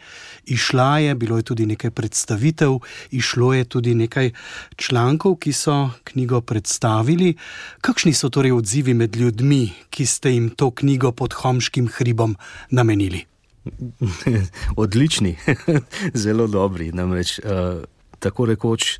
išla 0.45 0.99
je, 0.99 1.15
bilo 1.15 1.37
je 1.37 1.43
tudi 1.43 1.65
nekaj 1.65 1.91
predstavitev, 1.91 2.79
išlo 3.11 3.53
je 3.53 3.63
tudi 3.65 3.95
nekaj 3.95 4.31
člankov, 4.75 5.35
ki 5.35 5.53
so 5.53 5.91
knjigo 6.03 6.41
predstavili. 6.41 7.35
Kakšni 7.81 8.13
so 8.13 8.29
torej 8.29 8.51
odzivi 8.51 8.93
med 8.93 9.15
ljudmi, 9.15 9.73
ki 9.89 10.05
ste 10.05 10.31
jim 10.31 10.49
to 10.49 10.71
knjigo 10.71 11.11
pod 11.11 11.33
Homškim 11.33 11.87
hribom 11.87 12.35
namenili? 12.71 13.25
Odlični, 14.83 15.35
zelo 16.23 16.47
dobri. 16.47 16.91
Namreč, 16.91 17.39
uh, 17.39 17.83
tako 18.19 18.45
rekoč, 18.45 18.97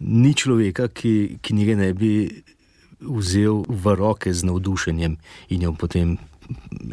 ni 0.00 0.34
človeka, 0.34 0.88
ki 0.88 1.38
knjige 1.42 1.76
ne 1.76 1.92
bi 1.92 2.42
vzel 3.04 3.64
v 3.68 3.84
roke 3.94 4.32
z 4.32 4.48
navdušenjem 4.48 5.16
in 5.48 5.62
jo 5.62 5.72
potem 5.76 6.16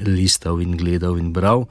listal 0.05 0.61
in 0.61 0.77
gledal 0.77 1.19
in 1.19 1.33
bral. 1.33 1.67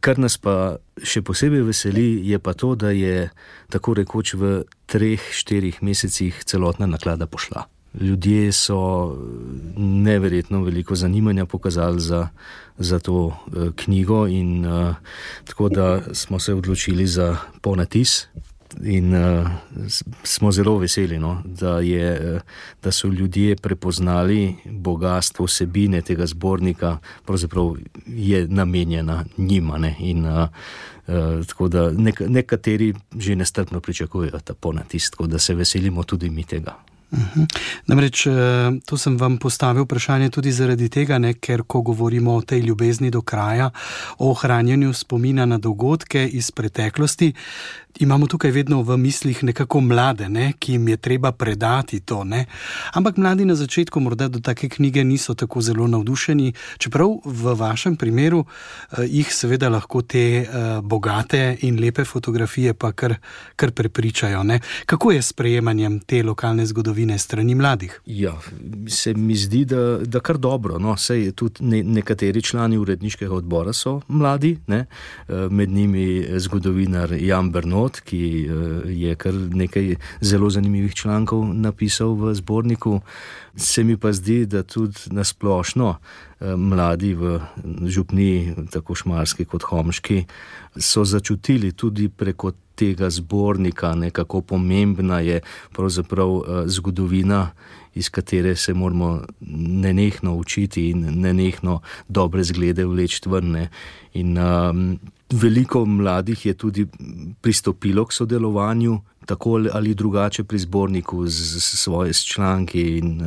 Kar 0.00 0.16
nas 0.16 0.38
pa 0.40 0.80
še 1.04 1.20
posebej 1.20 1.66
veseli, 1.66 2.24
je 2.24 2.38
pa 2.40 2.54
to, 2.56 2.72
da 2.74 2.88
je 2.88 3.28
tako 3.68 3.94
rekoč 3.98 4.32
v 4.32 4.62
treh, 4.88 5.20
štirih 5.20 5.82
mesecih 5.84 6.40
celotna 6.44 6.88
naklada 6.88 7.28
pošla. 7.28 7.66
Ljudje 8.00 8.52
so 8.54 8.78
neverjetno 9.76 10.62
veliko 10.64 10.94
zanimanja 10.94 11.44
pokazali 11.44 12.00
za, 12.00 12.28
za 12.78 12.98
to 12.98 13.14
uh, 13.28 13.74
knjigo, 13.76 14.24
in 14.30 14.64
uh, 14.64 14.94
tako 15.44 15.68
da 15.68 16.14
smo 16.14 16.38
se 16.38 16.54
odločili 16.54 17.06
za 17.06 17.36
ponatis. 17.60 18.30
In 18.82 19.14
uh, 19.14 19.48
smo 20.22 20.52
zelo 20.52 20.78
veseli, 20.78 21.18
no, 21.18 21.42
da, 21.44 21.80
je, 21.80 22.34
uh, 22.34 22.40
da 22.82 22.92
so 22.92 23.08
ljudje 23.08 23.56
prepoznali 23.56 24.56
bogatstvo 24.64 25.44
vsebine 25.44 26.02
tega 26.02 26.26
zbornika, 26.26 26.98
pravzaprav 27.26 27.74
je 28.06 28.46
namenjena 28.48 29.24
njima. 29.36 29.78
Ne, 29.78 29.96
in, 29.98 30.26
uh, 30.26 30.48
uh, 31.06 31.46
tako 31.46 31.68
da 31.68 31.90
nek, 31.90 32.20
nekateri 32.20 32.94
že 33.18 33.36
nestrpno 33.36 33.80
pričakujejo 33.80 34.38
ta 34.44 34.54
ponatis, 34.54 35.10
tako 35.10 35.26
da 35.26 35.38
se 35.38 35.54
veselimo 35.54 36.02
tudi 36.02 36.30
mi 36.30 36.44
tega. 36.44 36.89
Uhum. 37.10 37.46
Namreč 37.86 38.26
eh, 38.26 38.32
to 38.86 38.98
sem 38.98 39.16
vam 39.18 39.38
postavil 39.38 39.84
vprašanje 39.84 40.30
tudi 40.30 40.52
zaradi 40.52 40.88
tega, 40.88 41.18
ne, 41.18 41.34
ker 41.34 41.62
ko 41.66 41.82
govorimo 41.82 42.36
o 42.36 42.42
tej 42.42 42.60
ljubezni 42.60 43.10
do 43.10 43.22
kraja, 43.22 43.70
o 44.18 44.30
ohranjanju 44.30 44.92
spomina 44.94 45.46
na 45.46 45.58
dogodke 45.58 46.26
iz 46.26 46.50
preteklosti, 46.50 47.32
imamo 47.98 48.26
tukaj 48.26 48.50
vedno 48.50 48.82
v 48.82 48.96
mislih 48.96 49.44
nekako 49.44 49.80
mlade, 49.80 50.28
ne, 50.28 50.52
ki 50.58 50.72
jim 50.72 50.88
je 50.88 50.96
treba 50.96 51.32
predati 51.32 52.00
to. 52.00 52.24
Ne. 52.24 52.46
Ampak 52.92 53.16
mladi 53.16 53.44
na 53.44 53.54
začetku 53.54 54.00
morda 54.00 54.28
do 54.28 54.40
take 54.40 54.68
knjige 54.68 55.04
niso 55.04 55.34
tako 55.34 55.60
zelo 55.60 55.86
navdušeni, 55.86 56.52
čeprav 56.78 57.18
v 57.24 57.54
vašem 57.58 57.96
primeru 57.96 58.44
eh, 58.44 59.04
jih 59.08 59.34
seveda 59.34 59.68
lahko 59.68 60.02
te 60.02 60.24
eh, 60.38 60.46
bogate 60.82 61.56
in 61.60 61.80
lepe 61.80 62.04
fotografije 62.04 62.74
pa 62.74 62.92
kar, 62.92 63.14
kar 63.56 63.70
prepričajo. 63.70 64.42
Ne. 64.42 64.60
Kako 64.86 65.12
je 65.12 65.22
s 65.22 65.32
prejemanjem 65.32 66.00
te 66.00 66.22
lokalne 66.22 66.66
zgodovine 66.66 66.99
strani 67.18 67.54
mladih? 67.54 68.00
Ja, 68.06 68.36
se 68.88 69.14
mi 69.14 69.34
zdi, 69.36 69.64
da, 69.64 69.98
da 69.98 70.20
kar 70.20 70.38
dobro. 70.38 70.78
No. 70.78 70.96
Sej 70.96 71.32
tudi 71.32 71.64
ne, 71.64 71.82
nekateri 71.82 72.42
člani 72.42 72.78
uredniškega 72.78 73.34
odbora 73.34 73.72
so 73.72 74.00
mladi, 74.08 74.58
ne. 74.66 74.84
Eh, 75.28 75.48
med 75.50 75.70
njimi 75.70 76.26
zgodovinar 76.38 77.12
Jan 77.12 77.50
Brno 77.50 77.80
not, 77.80 78.00
ki 78.04 78.22
eh, 78.44 78.90
je 78.92 79.14
kar 79.14 79.34
nekaj 79.34 79.94
zelo 80.20 80.50
zanimivih 80.50 80.94
člankov 80.94 81.44
napisal 81.54 82.14
v 82.18 82.34
zborniku. 82.34 83.00
Se 83.56 83.84
mi 83.84 83.96
pa 83.96 84.12
zdi, 84.12 84.44
da 84.46 84.62
tudi 84.62 85.10
nasplošno 85.10 85.94
eh, 85.96 86.56
mladi 86.56 87.14
v 87.14 87.40
župni, 87.86 88.54
tako 88.70 88.94
šmarski 88.94 89.44
kot 89.44 89.66
homški, 89.70 90.24
so 90.76 91.04
začutili 91.04 91.72
tudi 91.72 92.08
preko 92.08 92.52
tega 92.74 93.10
zbornika, 93.10 93.94
ne, 93.94 94.10
kako 94.10 94.40
pomembna 94.40 95.20
je 95.20 95.40
pravzaprav 95.72 96.30
eh, 96.36 96.62
zgodovina, 96.66 97.50
iz 97.94 98.08
katere 98.08 98.56
se 98.56 98.74
moramo 98.74 99.22
nenehno 99.56 100.34
učiti 100.36 100.90
in 100.90 101.20
nenehno 101.20 101.80
dobre 102.08 102.44
zglede 102.44 102.84
vleči 102.86 103.20
vrne. 103.26 103.68
In 104.14 104.38
um, 104.38 104.98
veliko 105.30 105.84
mladih 105.84 106.46
je 106.46 106.54
tudi 106.54 106.86
pristopilo 107.40 108.04
k 108.06 108.12
sodelovanju, 108.12 109.00
tako 109.26 109.60
ali 109.72 109.94
drugače 109.94 110.44
pri 110.44 110.58
zborniku, 110.58 111.26
z, 111.26 111.58
z 111.58 111.76
svoje 111.82 112.14
članki 112.14 112.98
in 112.98 113.20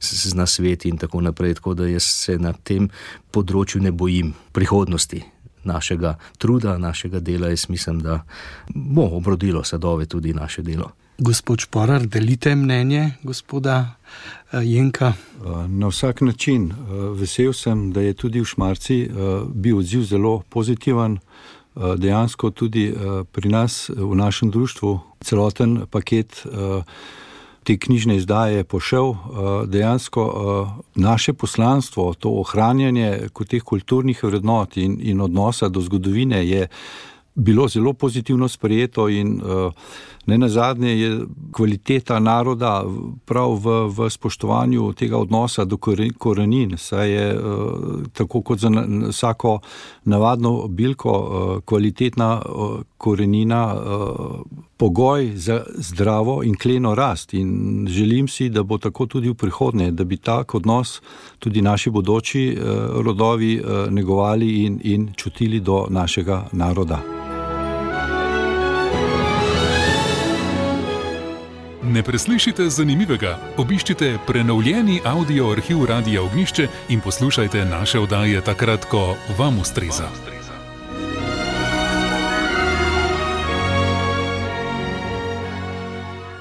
z, 0.00 0.28
z 0.30 0.34
nasveti 0.34 0.88
in 0.88 0.96
tako 0.96 1.20
naprej. 1.20 1.54
Tako 1.54 1.74
da 1.74 1.86
jaz 1.86 2.02
se 2.02 2.38
na 2.38 2.52
tem 2.52 2.88
področju 3.30 3.82
ne 3.82 3.92
bojim 3.92 4.34
prihodnosti. 4.52 5.35
Našega 5.66 6.14
truda, 6.38 6.78
našega 6.78 7.20
dela, 7.20 7.48
jaz 7.48 7.66
mislim, 7.68 8.00
da 8.00 8.22
bo 8.74 9.08
obrodilo 9.18 9.64
sadove 9.64 10.06
tudi 10.06 10.34
naše 10.34 10.62
delo. 10.62 10.90
Gospod 11.18 11.60
Šporar, 11.60 12.06
delite 12.06 12.54
mnenje 12.54 13.10
gospoda 13.22 13.94
eh, 14.52 14.58
Jenka? 14.64 15.06
Eh, 15.06 15.68
na 15.68 15.88
vsak 15.88 16.20
način. 16.20 16.70
Eh, 16.70 16.74
vesel 17.18 17.52
sem, 17.52 17.92
da 17.92 18.00
je 18.00 18.14
tudi 18.14 18.40
v 18.40 18.44
Šmarci 18.44 19.08
bil 19.54 19.78
odziv 19.78 20.02
zelo 20.02 20.42
pozitiven. 20.48 21.18
Dejansko 21.96 22.50
tudi 22.50 22.94
pri 23.32 23.48
nas, 23.48 23.90
v 23.96 24.14
našem 24.16 24.50
društvu, 24.50 25.00
celoten 25.20 25.82
paket 25.90 26.46
te 27.66 27.74
knjižne 27.78 28.16
izdaje 28.16 28.56
je 28.56 28.64
pošel. 28.64 29.14
Dejansko 29.66 30.22
naše 30.94 31.32
poslanstvo, 31.32 32.14
to 32.14 32.30
ohranjanje 32.30 33.28
teh 33.48 33.62
kulturnih 33.62 34.22
vrednot 34.24 34.76
in, 34.76 34.98
in 35.02 35.20
odnosa 35.20 35.68
do 35.68 35.80
zgodovine 35.80 36.46
je 36.46 36.68
bilo 37.34 37.68
zelo 37.68 37.92
pozitivno 37.92 38.48
sprejeto 38.48 39.08
in 39.08 39.40
uh, 39.42 39.72
ne 40.26 40.38
na 40.38 40.48
zadnje 40.48 41.00
je 41.00 41.20
kvaliteta 41.52 42.18
naroda 42.20 42.84
prav 43.24 43.50
v, 43.50 43.88
v 43.88 44.10
spoštovanju 44.10 44.92
tega 44.92 45.18
odnosa 45.18 45.64
do 45.64 45.76
korenin, 46.18 46.74
saj 46.78 47.10
je 47.10 47.38
uh, 47.38 47.42
tako 48.12 48.42
kot 48.42 48.58
za 48.58 48.70
vsako 49.08 49.58
navadno 50.04 50.68
bilko 50.68 51.12
uh, 51.12 51.62
kvalitetna 51.64 52.42
uh, 52.42 52.80
korenina 52.98 53.76
pogoj 54.76 55.32
za 55.34 55.62
zdravo 55.74 56.42
in 56.44 56.56
kleno 56.56 56.94
rast 56.94 57.34
in 57.34 57.86
želim 57.88 58.28
si, 58.28 58.48
da 58.48 58.62
bo 58.62 58.78
tako 58.78 59.06
tudi 59.06 59.28
v 59.28 59.34
prihodnje, 59.34 59.90
da 59.90 60.04
bi 60.04 60.16
tak 60.16 60.54
odnos 60.54 61.00
tudi 61.38 61.62
naši 61.62 61.90
bodoči 61.90 62.58
rodovi 62.94 63.62
negovali 63.90 64.64
in, 64.64 64.80
in 64.84 65.12
čutili 65.16 65.60
do 65.60 65.86
našega 65.90 66.48
naroda. 66.52 67.25
Ne 71.86 72.02
preslišite 72.02 72.64
zanimivega, 72.70 73.38
obiščite 73.56 74.18
prenovljeni 74.26 75.00
audio 75.04 75.52
arhiv 75.52 75.84
Radia 75.84 76.22
Ognišče 76.22 76.68
in 76.88 77.00
poslušajte 77.00 77.64
naše 77.64 78.00
oddaje 78.00 78.40
takrat, 78.40 78.84
ko 78.84 79.14
vam 79.38 79.58
ustreza. 79.58 80.35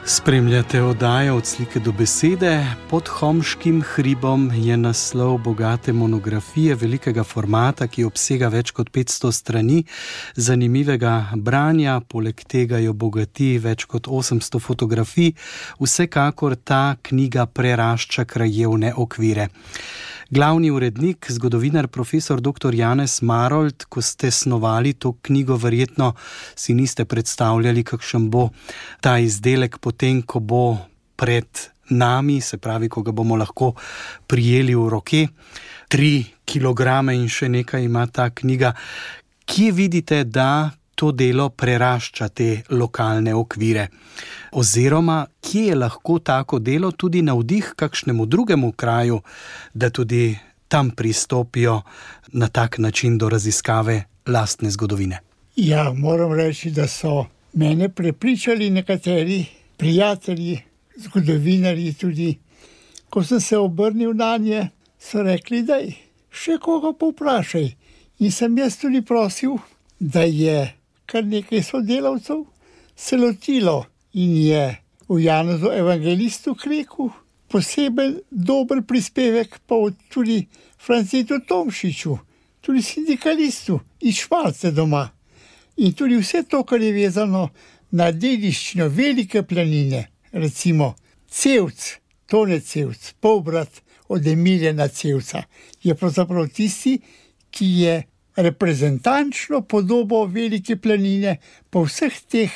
Spremljate 0.07 0.81
oddajo 0.81 1.35
od 1.35 1.45
slike 1.45 1.79
do 1.79 1.91
besede. 1.91 2.65
Pod 2.89 3.07
Homškim 3.07 3.81
hribom 3.81 4.51
je 4.55 4.77
naslov 4.77 5.37
bogate 5.37 5.93
monografije 5.93 6.75
velikega 6.75 7.23
formata, 7.23 7.87
ki 7.87 8.05
obsega 8.05 8.47
več 8.53 8.69
kot 8.71 8.91
500 8.93 9.31
strani 9.31 9.83
zanimivega 10.35 11.31
branja, 11.35 11.99
poleg 12.09 12.43
tega 12.47 12.77
jo 12.77 12.93
bogati 12.93 13.57
več 13.57 13.85
kot 13.89 14.07
800 14.07 14.61
fotografij. 14.61 15.33
Vsekakor 15.81 16.55
ta 16.55 16.95
knjiga 17.01 17.45
prerašča 17.45 18.25
krajevne 18.25 18.93
okvire. 18.93 19.49
Glavni 20.29 20.71
urednik, 20.71 21.27
zgodovinar, 21.29 21.87
profesor 21.87 22.41
dr. 22.41 22.73
Janez 22.73 23.21
Marold, 23.21 23.85
ko 23.89 24.01
ste 24.01 24.31
snovali 24.31 24.93
to 24.93 25.13
knjigo, 25.21 25.55
verjetno 25.55 26.13
si 26.55 26.73
niste 26.73 27.05
predstavljali, 27.05 27.83
kakšen 27.85 28.29
bo 28.33 28.49
ta 29.05 29.19
izdelek, 29.21 29.77
potem, 29.77 29.94
ko 30.25 30.39
bo 30.39 30.77
pred 31.15 31.47
nami, 31.89 32.41
se 32.41 32.57
pravi, 32.57 32.89
ko 32.89 33.01
ga 33.01 33.11
bomo 33.11 33.35
lahko 33.35 33.73
prijeli 34.27 34.75
v 34.75 34.89
roke. 34.89 35.27
Tri 35.87 36.25
kilograme 36.45 37.15
in 37.15 37.27
še 37.29 37.49
nekaj 37.49 37.83
ima 37.83 38.07
ta 38.07 38.29
knjiga. 38.29 38.73
Kje 39.45 39.71
vidite, 39.71 40.23
da 40.23 40.71
to 40.95 41.11
delo 41.11 41.49
prerašča 41.49 42.29
te 42.29 42.63
lokalne 42.69 43.35
okvire? 43.35 43.87
Oziroma, 44.57 45.25
kje 45.41 45.67
je 45.67 45.75
lahko 45.75 46.19
tako 46.19 46.59
delo 46.59 46.91
tudi 46.91 47.21
navdih 47.21 47.73
kakšnemu 47.75 48.25
drugemu 48.25 48.71
kraju, 48.71 49.21
da 49.73 49.89
tudi 49.89 50.33
tam 50.67 50.89
pristopijo 50.91 51.81
na 52.33 52.47
tak 52.47 52.77
način 52.77 53.17
do 53.17 53.29
raziskave 53.29 54.03
lastne 54.25 54.71
zgodovine? 54.71 55.19
Ja, 55.55 55.93
moram 55.93 56.33
reči, 56.33 56.71
da 56.71 56.87
so 56.87 57.25
mene 57.53 57.89
prepričali 57.89 58.69
nekateri 58.69 59.45
prijatelji, 59.77 60.61
zgodovinari 60.97 61.93
tudi. 61.93 62.37
Ko 63.09 63.23
sem 63.23 63.39
se 63.39 63.57
obrnil 63.57 64.13
na 64.13 64.37
nje, 64.37 64.69
so 64.99 65.23
rekli, 65.23 65.63
da 65.63 65.79
je 65.81 65.93
še 66.31 66.57
koga 66.61 66.93
povprašaj. 66.93 67.69
In 68.19 68.31
sem 68.31 68.57
jaz 68.57 68.77
tudi 68.79 69.01
prosil, 69.01 69.57
da 69.99 70.23
je 70.23 70.71
kar 71.05 71.25
nekaj 71.25 71.63
sodelavcev 71.63 72.45
se 72.95 73.17
lotilo 73.17 73.85
in 74.13 74.37
je 74.37 74.77
v 75.09 75.19
Januzu 75.19 75.71
Evangelistu 75.71 76.55
rekel, 76.65 77.09
posebej 77.47 78.23
dober 78.31 78.81
prispevek 78.81 79.59
pa 79.67 79.75
tudi 80.09 80.47
Francitu 80.77 81.39
Tomšiču, 81.47 82.17
tudi 82.61 82.81
sindikalistu 82.81 83.79
iz 84.01 84.15
Švarce 84.15 84.71
doma. 84.71 85.09
In 85.77 85.93
tudi 85.93 86.17
vse 86.17 86.43
to, 86.43 86.63
kar 86.63 86.81
je 86.81 86.91
vezano 86.91 87.49
na 87.95 88.11
dediščino 88.11 88.89
velike 88.91 89.43
planine, 89.47 90.01
recimo 90.31 90.95
Cevc, 91.31 91.85
Tone 92.27 92.59
Cevc, 92.59 93.13
polbrat 93.21 93.81
od 94.11 94.27
Emilija 94.27 94.73
na 94.73 94.87
Cevca, 94.87 95.45
je 95.83 95.95
pravzaprav 95.95 96.49
tisti, 96.53 96.97
ki 97.51 97.69
je 97.81 97.95
reprezentančno 98.35 99.61
podobo 99.61 100.25
velike 100.25 100.75
planine 100.75 101.37
po 101.69 101.85
vseh 101.87 102.19
teh 102.27 102.51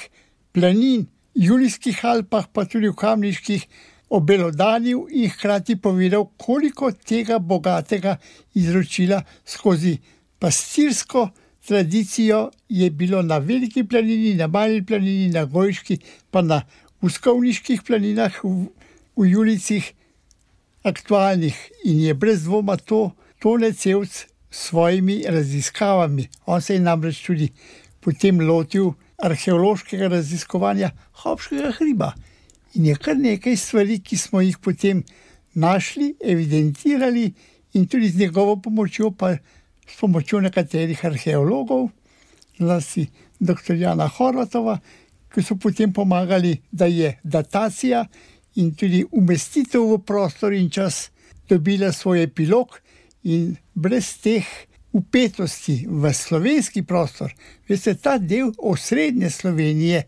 planin, 0.52 1.08
Julijskih 1.40 2.02
Alpah, 2.04 2.50
pa 2.52 2.66
tudi 2.68 2.90
v 2.90 2.98
Kamniških, 3.00 3.64
obelodanil 4.10 5.06
in 5.14 5.30
hkrati 5.30 5.78
povedal, 5.80 6.26
koliko 6.38 6.90
tega 6.92 7.38
bogatega 7.40 8.18
izročila 8.58 9.22
skozi 9.46 10.00
pastirsko 10.40 11.30
tradicijo 11.70 12.50
je 12.70 12.90
bilo 12.90 13.22
na 13.22 13.38
veliki 13.38 13.84
planini, 13.84 14.34
na 14.36 14.48
mali 14.48 14.82
planini, 14.86 15.28
na 15.30 15.46
gojški, 15.46 16.00
pa 16.32 16.42
na 16.42 16.62
uskovniških 17.02 17.84
planinah 17.86 18.40
v, 18.44 18.66
v 19.16 19.28
Julicih 19.30 19.92
aktualnih 20.84 21.60
in 21.86 22.00
je 22.08 22.14
brez 22.14 22.48
dvoma 22.48 22.78
to 22.78 23.12
tole 23.40 23.70
cevc 23.74 24.10
s 24.10 24.26
svojimi 24.50 25.22
raziskavami. 25.28 26.26
On 26.46 26.62
se 26.62 26.74
je 26.74 26.80
namreč 26.80 27.22
tudi 27.28 27.52
potem 28.02 28.42
lotil 28.42 28.96
arheološkega 29.22 30.08
raziskovanja 30.08 30.90
Hopškega 31.22 31.76
hriba. 31.78 32.16
In 32.74 32.90
je 32.90 32.96
kar 32.98 33.18
nekaj 33.18 33.58
stvari, 33.58 34.00
ki 34.02 34.18
smo 34.18 34.42
jih 34.42 34.58
potem 34.58 35.04
našli, 35.54 36.16
evidentirali 36.18 37.30
in 37.74 37.86
tudi 37.86 38.10
z 38.10 38.26
njegovo 38.26 38.58
pomočjo 38.58 39.12
pa 39.12 39.36
s 39.90 40.00
pomočjo 40.00 40.42
nekaterih 40.42 41.06
arheologov, 41.06 41.90
zlasti 42.58 43.08
dr. 43.40 43.76
Jana 43.76 44.08
Horvatova, 44.08 44.80
ki 45.34 45.42
so 45.46 45.56
potem 45.56 45.94
pomagali, 45.94 46.58
da 46.72 46.86
je 46.86 47.14
datacija 47.24 48.06
in 48.56 48.74
tudi 48.76 49.04
umestitev 49.12 49.86
v 49.94 50.00
prostor 50.06 50.54
in 50.54 50.70
čas 50.70 51.10
dobila 51.50 51.92
svoj 51.92 52.24
epilog, 52.24 52.80
in 53.24 53.56
brez 53.74 54.16
teh 54.24 54.46
upetosti 54.92 55.86
v 55.88 56.14
slovenski 56.14 56.84
prostor, 56.84 57.34
veste, 57.70 57.94
ta 57.96 58.18
del 58.18 58.52
osrednje 58.58 59.30
Slovenije 59.30 60.04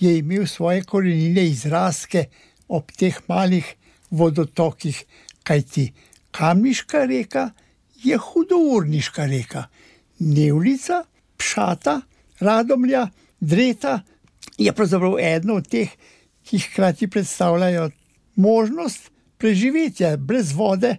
je 0.00 0.18
imel 0.18 0.46
svoje 0.46 0.82
korenine 0.84 1.46
izraske 1.46 2.26
ob 2.68 2.92
teh 2.92 3.16
malih 3.28 3.64
vodotokih, 4.10 5.04
kajti 5.42 5.92
Kamniška 6.30 7.06
reka 7.08 7.50
je 8.06 8.16
hudourniška 8.16 9.26
reka. 9.26 9.66
Nevlica, 10.18 11.04
Pšata, 11.36 12.00
Radomlja, 12.40 13.08
Dreta 13.40 14.00
je 14.58 14.72
pravzaprav 14.72 15.18
eno 15.20 15.54
od 15.54 15.68
teh, 15.68 15.90
ki 16.42 16.58
hkrati 16.58 17.08
predstavljajo 17.10 17.90
možnost 18.36 19.10
preživetja 19.38 20.16
brez 20.16 20.52
vode, 20.52 20.96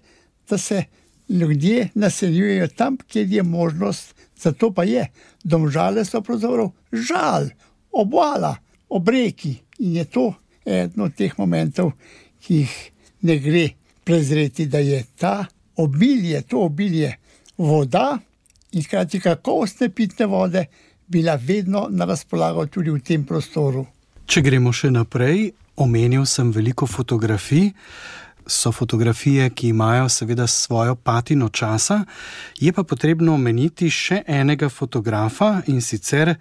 da 0.50 0.58
se 0.58 0.84
ljudje 1.30 1.90
naseljujejo 1.94 2.68
tam, 2.68 2.98
kjer 3.08 3.34
je 3.34 3.44
možnost, 3.44 4.16
zato 4.38 4.72
pa 4.74 4.84
je. 4.84 5.08
Domžale 5.44 6.06
so 6.06 6.22
pravzaprav 6.22 6.70
žal, 6.92 7.50
obala, 7.92 8.56
obreki 8.90 9.56
in 9.80 9.96
je 9.96 10.06
to 10.06 10.34
eno 10.66 11.04
od 11.04 11.16
teh 11.16 11.40
momentov, 11.40 11.92
ki 12.42 12.56
jih 12.56 12.92
ne 13.22 13.38
gre 13.40 13.70
prezreti, 14.04 14.66
da 14.66 14.80
je 14.80 15.04
ta 15.20 15.46
obilje, 15.78 16.42
to 16.42 16.66
obilje 16.66 17.16
voda 17.58 18.18
in 18.72 18.84
hkrati 18.84 19.20
kakovostne 19.20 19.90
pitne 19.90 20.26
vode 20.26 20.66
bila 21.08 21.36
vedno 21.36 21.88
na 21.90 22.06
razpolago 22.06 22.66
tudi 22.66 22.92
v 22.92 23.00
tem 23.00 23.24
prostoru. 23.26 23.86
Če 24.28 24.42
gremo 24.44 24.74
še 24.76 24.92
naprej, 24.92 25.54
omenil 25.80 26.26
sem 26.26 26.52
veliko 26.52 26.88
fotografij. 26.88 27.72
So 28.48 28.72
fotografije, 28.72 29.50
ki 29.50 29.74
imajo 29.74 30.10
seveda 30.10 30.48
svojo 30.48 30.96
patino 30.96 31.50
časa, 31.50 32.06
je 32.60 32.72
pa 32.74 32.84
potrebno 32.84 33.34
omeniti 33.36 33.90
še 33.92 34.22
enega 34.24 34.70
fotografa 34.72 35.62
in 35.68 35.82
sicer 35.84 36.32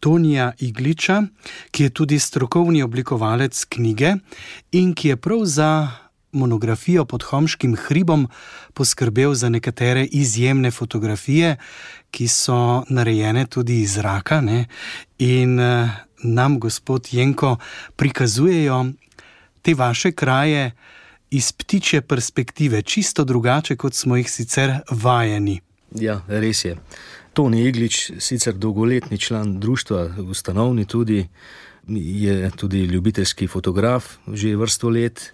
Tonija 0.00 0.50
Igliča, 0.60 1.22
ki 1.70 1.88
je 1.88 1.94
tudi 1.96 2.18
strokovni 2.20 2.82
oblikovalec 2.84 3.64
knjige 3.72 4.18
in 4.72 4.92
ki 4.94 5.14
je 5.14 5.16
prav 5.16 5.44
za 5.48 5.70
monografijo 6.32 7.04
pod 7.04 7.22
Homškim 7.22 7.76
hribom 7.76 8.28
poskrbel 8.74 9.34
za 9.34 9.48
nekatere 9.48 10.04
izjemne 10.04 10.70
fotografije, 10.70 11.56
ki 12.10 12.28
so 12.28 12.84
narejene 12.88 13.46
tudi 13.46 13.80
iz 13.80 13.94
zraka. 13.94 14.40
Ne? 14.40 14.66
In 15.18 15.60
uh, 15.60 15.88
nam, 16.22 16.60
gospod 16.60 17.08
Jenko, 17.12 17.56
prikazujejo 17.96 18.86
te 19.62 19.74
vaše 19.74 20.12
kraje 20.12 20.72
iz 21.30 21.52
ptiče 21.52 22.00
perspektive, 22.00 22.82
čisto 22.82 23.24
drugače, 23.24 23.76
kot 23.76 23.94
smo 23.94 24.16
jih 24.16 24.30
sicer 24.30 24.78
vajeni. 24.90 25.60
Ja, 26.00 26.20
res 26.28 26.64
je. 26.64 26.76
Toni 27.32 27.64
Iglič, 27.68 28.12
sicer 28.18 28.54
dolgoletni 28.54 29.18
član 29.18 29.58
društva, 29.60 30.08
ustanovni 30.30 30.84
tudi, 30.84 31.26
je 31.88 32.50
tudi 32.56 32.84
ljubiteljski 32.84 33.46
fotograf, 33.46 34.06
že 34.32 34.56
vrsto 34.56 34.88
let. 34.88 35.32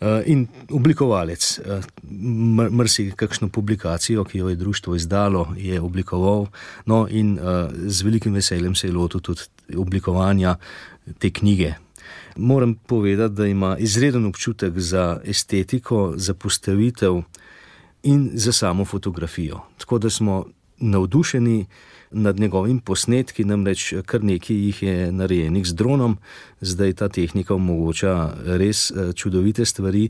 Eh, 0.00 0.22
in 0.26 0.46
oblikovalec, 0.70 1.58
eh, 1.58 1.80
mrsi 2.70 3.12
kakšno 3.16 3.48
publikacijo, 3.48 4.24
ki 4.24 4.38
jo 4.38 4.48
je 4.48 4.56
društvo 4.56 4.94
izdalo, 4.94 5.54
je 5.56 5.80
oblikoval, 5.80 6.46
no 6.86 7.06
in 7.10 7.38
eh, 7.38 7.42
z 7.86 8.02
velikim 8.02 8.34
veseljem 8.34 8.74
se 8.74 8.86
je 8.86 8.92
lotil 8.92 9.20
tudi 9.20 9.42
oblikovanja 9.76 10.56
te 11.18 11.30
knjige. 11.30 11.74
Moram 12.36 12.74
povedati, 12.74 13.34
da 13.34 13.46
ima 13.46 13.76
izreden 13.78 14.26
občutek 14.26 14.78
za 14.78 15.20
estetiko, 15.24 16.12
za 16.16 16.34
postavitev 16.34 17.22
in 18.02 18.30
za 18.34 18.52
samo 18.52 18.84
fotografijo. 18.84 19.60
Tako 19.78 19.98
da 19.98 20.10
smo 20.10 20.44
navdušeni 20.78 21.66
nad 22.10 22.40
njegovim 22.40 22.80
posnetki, 22.80 23.44
namreč 23.44 23.94
kar 24.06 24.24
nekaj 24.24 24.56
jih 24.56 24.82
je 24.82 25.12
narejenih 25.12 25.66
z 25.66 25.74
dronom, 25.74 26.16
zdaj 26.60 26.92
ta 26.92 27.08
tehnika 27.08 27.54
omogoča 27.54 28.14
res 28.58 28.90
eh, 28.90 29.12
čudovite 29.12 29.64
stvari, 29.64 30.08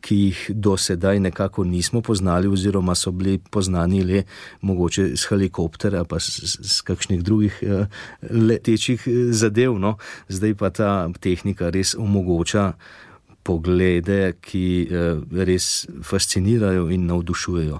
ki 0.00 0.16
jih 0.16 0.44
do 0.54 0.76
sedaj 0.76 1.20
nekako 1.20 1.64
nismo 1.64 2.00
poznali, 2.00 2.48
oziroma 2.48 2.94
so 2.94 3.10
bili 3.10 3.38
poznani 3.38 4.02
le 4.04 4.22
mogoče 4.60 5.10
z 5.16 5.28
helikoptera, 5.28 6.04
pa 6.04 6.18
z 6.20 6.80
kakšnih 6.84 7.22
drugih 7.22 7.58
eh, 7.62 7.86
letečih 8.30 9.06
eh, 9.06 9.32
zadev. 9.32 9.78
No. 9.78 9.96
Zdaj 10.28 10.54
pa 10.54 10.70
ta 10.70 11.08
tehnika 11.20 11.70
res 11.70 11.94
omogoča. 11.94 12.72
Poglede, 13.46 14.32
ki 14.42 14.90
res 15.30 15.86
fascinirajo 16.02 16.88
in 16.90 17.04
navdušujejo. 17.06 17.78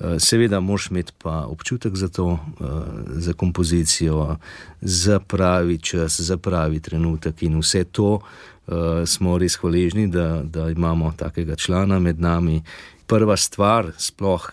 Eh, 0.00 0.18
seveda, 0.18 0.60
moš 0.60 0.90
imeti 0.90 1.12
pa 1.18 1.46
občutek 1.46 1.96
za 1.96 2.08
to, 2.08 2.38
eh, 2.60 2.64
za 3.06 3.32
kompozicijo, 3.32 4.36
za 4.80 5.20
pravi 5.20 5.78
čas, 5.78 6.20
za 6.20 6.36
pravi 6.36 6.80
trenutek 6.80 7.42
in 7.42 7.58
vse 7.58 7.84
to 7.84 8.20
eh, 8.68 9.06
smo 9.06 9.38
res 9.38 9.56
hvaležni, 9.56 10.08
da, 10.08 10.42
da 10.44 10.70
imamo 10.70 11.12
takega 11.16 11.56
člana 11.56 11.98
med 11.98 12.20
nami. 12.20 12.62
Prva 13.06 13.36
stvar, 13.36 13.92
sploh, 13.96 14.50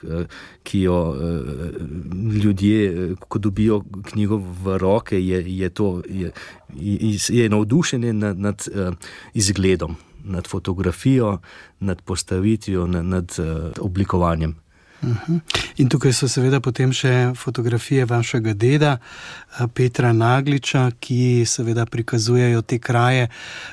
ki 0.64 0.82
jo 0.82 1.16
ljudje, 2.44 3.16
ko 3.20 3.40
dobijo 3.40 3.82
knjigo 4.12 4.38
v 4.64 4.78
roke, 4.78 5.20
je, 5.20 5.58
je, 5.58 5.70
to, 5.70 6.02
je, 6.10 6.32
je 7.30 7.50
navdušenje 7.50 8.14
nad, 8.14 8.40
nad 8.40 8.68
izgledom, 9.34 9.96
nad 10.24 10.48
fotografijo, 10.48 11.40
nad 11.80 12.02
postavitvijo, 12.02 12.88
nad, 12.88 13.06
nad 13.06 13.36
oblikovanjem. 13.80 14.56
Mhm. 15.06 15.38
In 15.78 15.90
tukaj 15.90 16.14
so 16.14 16.28
seveda 16.28 16.60
potem 16.60 16.94
še 16.94 17.34
fotografije 17.38 18.06
vašega 18.06 18.54
deda, 18.54 18.98
eh, 18.98 19.68
Petra 19.74 20.14
Nagliča, 20.14 20.92
ki 21.00 21.46
seveda 21.46 21.86
prikazujejo 21.86 22.62
te 22.62 22.80
kraje 22.80 23.30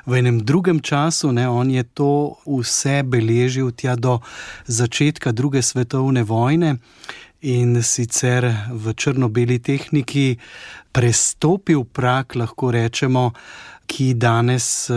v 0.07 0.19
enem 0.19 0.41
drugem 0.45 0.81
času. 0.81 1.33
Ne? 1.33 1.49
On 1.49 1.71
je 1.71 1.83
to 1.83 2.37
vse 2.47 3.03
beležil 3.03 3.71
tja 3.71 3.97
do 3.97 4.21
začetka 4.67 5.33
druge 5.33 5.63
svetovne 5.63 6.23
vojne. 6.23 6.79
in 7.43 7.83
sicer 7.83 8.45
v 8.71 8.95
črno-beli 8.95 9.59
tehniki 9.59 10.39
prestopil 10.93 11.83
prak, 11.85 12.39
lahko 12.39 12.71
rečemo, 12.71 13.33
ki 13.87 14.15
danes 14.15 14.91
eh, 14.91 14.95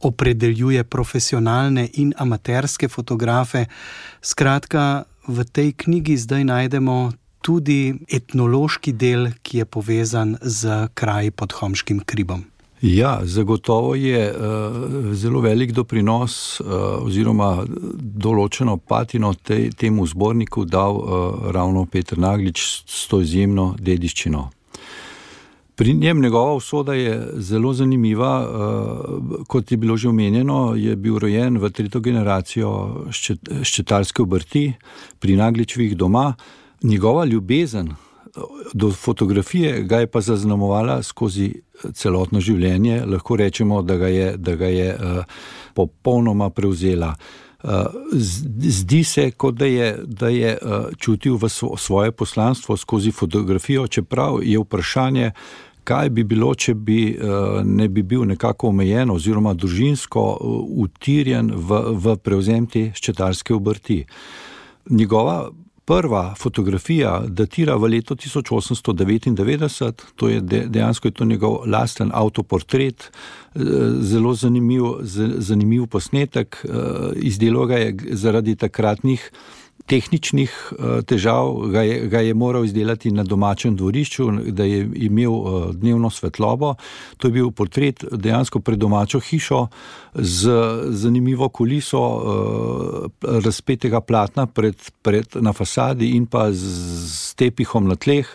opredeljuje 0.00 0.84
profesionalne 0.84 1.88
in 1.94 2.12
amaterske 2.16 2.88
fotografe. 2.88 3.64
Skratka, 4.20 5.04
v 5.28 5.44
tej 5.44 5.72
knjigi 5.72 6.16
zdaj 6.16 6.44
najdemo 6.44 7.12
tudi 7.42 7.94
etnološki 8.10 8.92
del, 8.92 9.30
ki 9.42 9.62
je 9.62 9.64
povezan 9.64 10.36
z 10.42 10.88
kraji 10.94 11.30
pod 11.30 11.52
Homškim 11.52 12.00
kribom. 12.06 12.44
Ja, 12.82 13.20
zagotovo 13.24 13.94
je 13.94 14.30
uh, 14.30 15.14
zelo 15.14 15.40
velik 15.40 15.72
doprinos 15.72 16.60
uh, 16.60 16.66
oziroma 17.06 17.64
določeno 17.66 18.76
patino 18.76 19.32
te, 19.34 19.70
temu 19.72 20.04
zborniku 20.06 20.66
dal 20.68 20.98
uh, 20.98 21.48
ravno 21.56 21.86
Petr 21.86 22.20
Naglič 22.20 22.66
s 22.84 23.06
to 23.08 23.22
izjemno 23.24 23.72
dediščino. 23.80 24.50
Pri 25.76 25.94
njem 25.94 26.20
njegova 26.20 26.54
usoda 26.54 26.94
je 26.94 27.28
zelo 27.34 27.72
zanimiva. 27.72 28.48
Uh, 28.48 29.44
kot 29.46 29.70
je 29.70 29.76
bilo 29.76 29.96
že 29.96 30.08
omenjeno, 30.08 30.74
je 30.76 30.96
bil 30.96 31.18
rojen 31.18 31.58
v 31.58 31.70
tretjo 31.70 32.00
generacijo 32.00 32.70
ščetalske 33.62 34.22
obrti 34.22 34.72
pri 35.18 35.36
Nagličevih 35.36 35.96
doma. 35.96 36.34
Njegova 36.82 37.24
ljubezen 37.24 37.92
do 38.72 38.90
fotografije 38.92 39.82
ga 39.82 40.00
je 40.00 40.06
pa 40.06 40.20
zaznamovala 40.20 41.02
skozi 41.02 41.52
celotno 41.92 42.40
življenje, 42.40 43.02
lahko 43.06 43.36
rečemo, 43.36 43.82
da 43.82 43.96
ga 43.96 44.08
je, 44.08 44.36
da 44.36 44.56
ga 44.56 44.66
je 44.66 44.96
popolnoma 45.74 46.50
prevzela. 46.50 47.14
Uh, 47.66 47.72
zdi 48.62 49.04
se, 49.04 49.30
kot 49.30 49.54
da 49.54 49.66
je, 49.66 49.98
da 50.06 50.28
je 50.28 50.58
uh, 50.62 50.84
čutil 50.98 51.38
svoje 51.76 52.12
poslanstvo 52.12 52.76
skozi 52.76 53.10
fotografijo, 53.10 53.86
čeprav 53.86 54.38
je 54.42 54.58
vprašanje, 54.58 55.30
kaj 55.84 56.10
bi 56.10 56.24
bilo, 56.24 56.54
če 56.54 56.74
bi 56.74 57.00
uh, 57.18 57.64
ne 57.64 57.88
bi 57.88 58.02
bil 58.02 58.22
nekako 58.24 58.68
omejen 58.68 59.10
oziroma 59.10 59.54
družinsko 59.54 60.22
utirjen 60.78 61.50
v, 61.54 61.82
v 61.90 62.16
prevzem 62.22 62.66
te 62.70 62.90
ščetarske 62.94 63.54
obrti. 63.54 64.04
Njegova 64.90 65.48
prva 65.86 66.34
fotografija 66.34 67.22
datira 67.28 67.76
v 67.76 67.88
leto 67.88 68.14
1899, 68.14 70.02
to 70.16 70.28
je 70.28 70.40
dejansko 70.40 71.08
je 71.08 71.12
to 71.12 71.24
njegov 71.24 71.58
lasten 71.66 72.10
avtoportret, 72.14 73.10
eh, 73.54 73.60
zelo 74.00 74.34
zanimiv, 74.34 74.82
zanimiv 75.38 75.86
posnetek, 75.86 76.64
eh, 76.64 76.68
izdelal 77.16 77.66
ga 77.66 77.76
je 77.76 77.96
zaradi 78.12 78.56
takratnih 78.56 79.30
tehničnih 79.86 80.52
uh, 80.72 81.00
težav, 81.06 81.52
ga 81.72 81.82
je, 81.82 81.98
ga 82.10 82.20
je 82.20 82.34
moral 82.34 82.64
izdelati 82.64 83.10
na 83.10 83.24
domačem 83.24 83.76
dvorišču, 83.76 84.30
da 84.50 84.64
je 84.64 84.82
imel 85.08 85.32
uh, 85.32 85.70
dnevno 85.74 86.10
svetlobo. 86.10 86.74
To 87.16 87.28
je 87.28 87.32
bil 87.32 87.50
portret 87.50 88.04
dejansko 88.12 88.60
pred 88.60 88.78
domačo 88.78 89.20
hišo 89.20 89.66
z 90.14 90.50
zanimivo 90.90 91.48
kuliso 91.48 92.02
uh, 92.02 93.40
razpetega 93.44 94.00
platna 94.00 94.46
pred, 94.46 94.76
pred, 95.02 95.38
na 95.40 95.52
fasadi 95.52 96.14
in 96.16 96.26
pa 96.26 96.48
z 96.52 97.34
tepihom 97.36 97.88
na 97.88 97.96
tleh. 97.96 98.26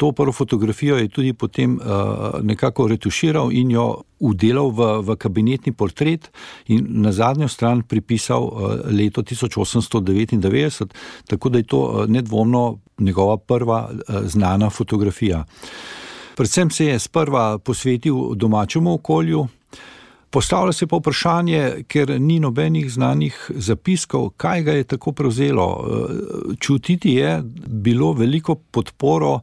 To 0.00 0.12
prvo 0.12 0.32
fotografijo 0.32 0.96
je 0.96 1.08
tudi 1.08 1.32
potem 1.32 1.74
uh, 1.76 2.40
nekako 2.42 2.86
retuširal 2.88 3.52
in 3.52 3.70
jo 3.70 4.02
udelal 4.18 4.70
v, 4.72 4.86
v 5.04 5.16
kabinetni 5.16 5.72
portret, 5.72 6.30
in 6.72 6.86
na 7.04 7.12
zadnjo 7.12 7.48
stran 7.48 7.82
pripisal 7.82 8.42
uh, 8.42 8.80
leto 8.88 9.20
1899, 9.22 10.86
tako 11.28 11.48
da 11.48 11.58
je 11.58 11.66
to 11.68 11.80
uh, 11.80 12.06
nedvomno 12.08 12.78
njegova 12.98 13.36
prva 13.36 13.90
uh, 13.92 14.24
znana 14.24 14.70
fotografija. 14.70 15.44
Predvsem 16.36 16.70
se 16.70 16.86
je 16.86 16.98
sprva 16.98 17.58
posvetil 17.58 18.34
domačemu 18.34 18.94
okolju. 18.94 19.46
Postavlja 20.30 20.72
se 20.72 20.86
pa 20.86 20.96
vprašanje, 20.96 21.84
ker 21.88 22.20
ni 22.20 22.38
nobenih 22.40 22.88
znanih 22.92 23.50
zapiskov, 23.54 24.30
kaj 24.36 24.62
ga 24.62 24.72
je 24.72 24.84
tako 24.84 25.12
prevzelo. 25.12 25.68
Čutiti 26.60 27.14
je 27.14 27.42
bilo 27.66 28.12
veliko 28.12 28.54
podporo 28.54 29.40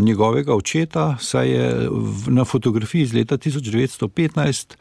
njegovega 0.00 0.54
očeta, 0.54 1.16
saj 1.20 1.50
je 1.50 1.88
na 2.26 2.44
fotografiji 2.44 3.02
iz 3.02 3.14
leta 3.14 3.36
1915 3.36 4.74
eh, 4.74 4.76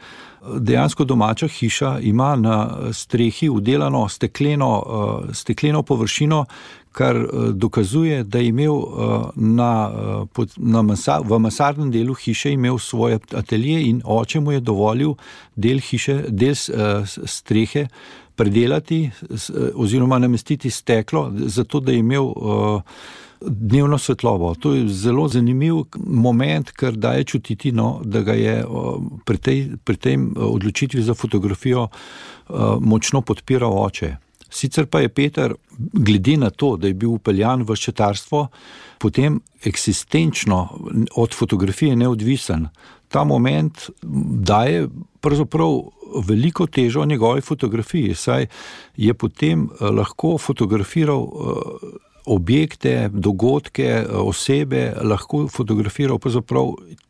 dejansko 0.60 1.04
domača 1.04 1.48
hiša 1.48 2.00
ima 2.02 2.36
na 2.36 2.78
strehi 2.94 3.50
udelano 3.50 4.10
stekleno, 4.10 4.84
eh, 5.30 5.34
stekleno 5.34 5.84
površino, 5.84 6.46
kar 6.92 7.28
dokazuje, 7.52 8.24
da 8.24 8.40
je 8.40 8.48
imel 8.48 8.74
na, 9.36 9.92
na 10.56 10.82
masa, 10.82 11.20
v 11.24 11.40
masarnem 11.40 11.92
delu 11.92 12.14
hiše 12.14 12.54
imel 12.54 12.78
svoj 12.78 13.18
atelje 13.34 13.82
in 13.90 14.02
oče 14.06 14.40
mu 14.40 14.52
je 14.52 14.60
dovolil 14.60 15.14
del 15.56 15.80
hiše, 15.80 16.24
del 16.30 16.56
strehe 17.26 17.88
predelati 18.36 19.10
oziroma 19.76 20.20
namestiti 20.20 20.70
steklo, 20.70 21.32
zato 21.36 21.80
da 21.80 21.92
je 21.92 22.00
imel 22.00 22.32
dnevno 23.48 23.98
svetlobo. 23.98 24.56
To 24.56 24.74
je 24.74 24.88
zelo 24.90 25.28
zanimiv 25.28 25.84
moment, 25.98 26.72
ker 26.72 26.98
daje 26.98 27.24
čutiti, 27.24 27.72
no, 27.72 28.02
da 28.04 28.22
ga 28.22 28.34
je 28.34 28.56
pri 29.26 29.38
tej, 29.38 29.66
pri 29.84 29.98
tej 29.98 30.20
odločitvi 30.36 31.02
za 31.02 31.14
fotografijo 31.14 31.88
močno 32.80 33.22
podpiral 33.22 33.74
oče. 33.86 34.16
Sicer 34.50 34.86
pa 34.88 35.00
je 35.00 35.10
Peter, 35.10 35.54
glede 35.94 36.38
na 36.38 36.50
to, 36.50 36.76
da 36.78 36.88
je 36.88 36.94
bil 36.94 37.18
upeljan 37.18 37.66
v 37.68 37.76
ščetarstvo, 37.76 38.48
potem 39.02 39.42
eksistenčno 39.66 40.60
od 41.16 41.36
fotografije 41.36 41.96
neodvisen. 41.96 42.70
Ta 43.12 43.24
moment 43.24 43.90
daje 44.02 44.88
pravzaprav 45.20 45.82
veliko 46.28 46.68
težo 46.68 47.06
njegovi 47.06 47.42
fotografiji, 47.42 48.16
saj 48.16 48.48
je 48.96 49.14
potem 49.14 49.68
lahko 49.82 50.38
fotografiral 50.38 51.28
objekte, 52.26 53.10
dogodke, 53.14 54.06
osebe 54.10 54.94
lahko 55.04 55.46
fotografiral 55.52 56.20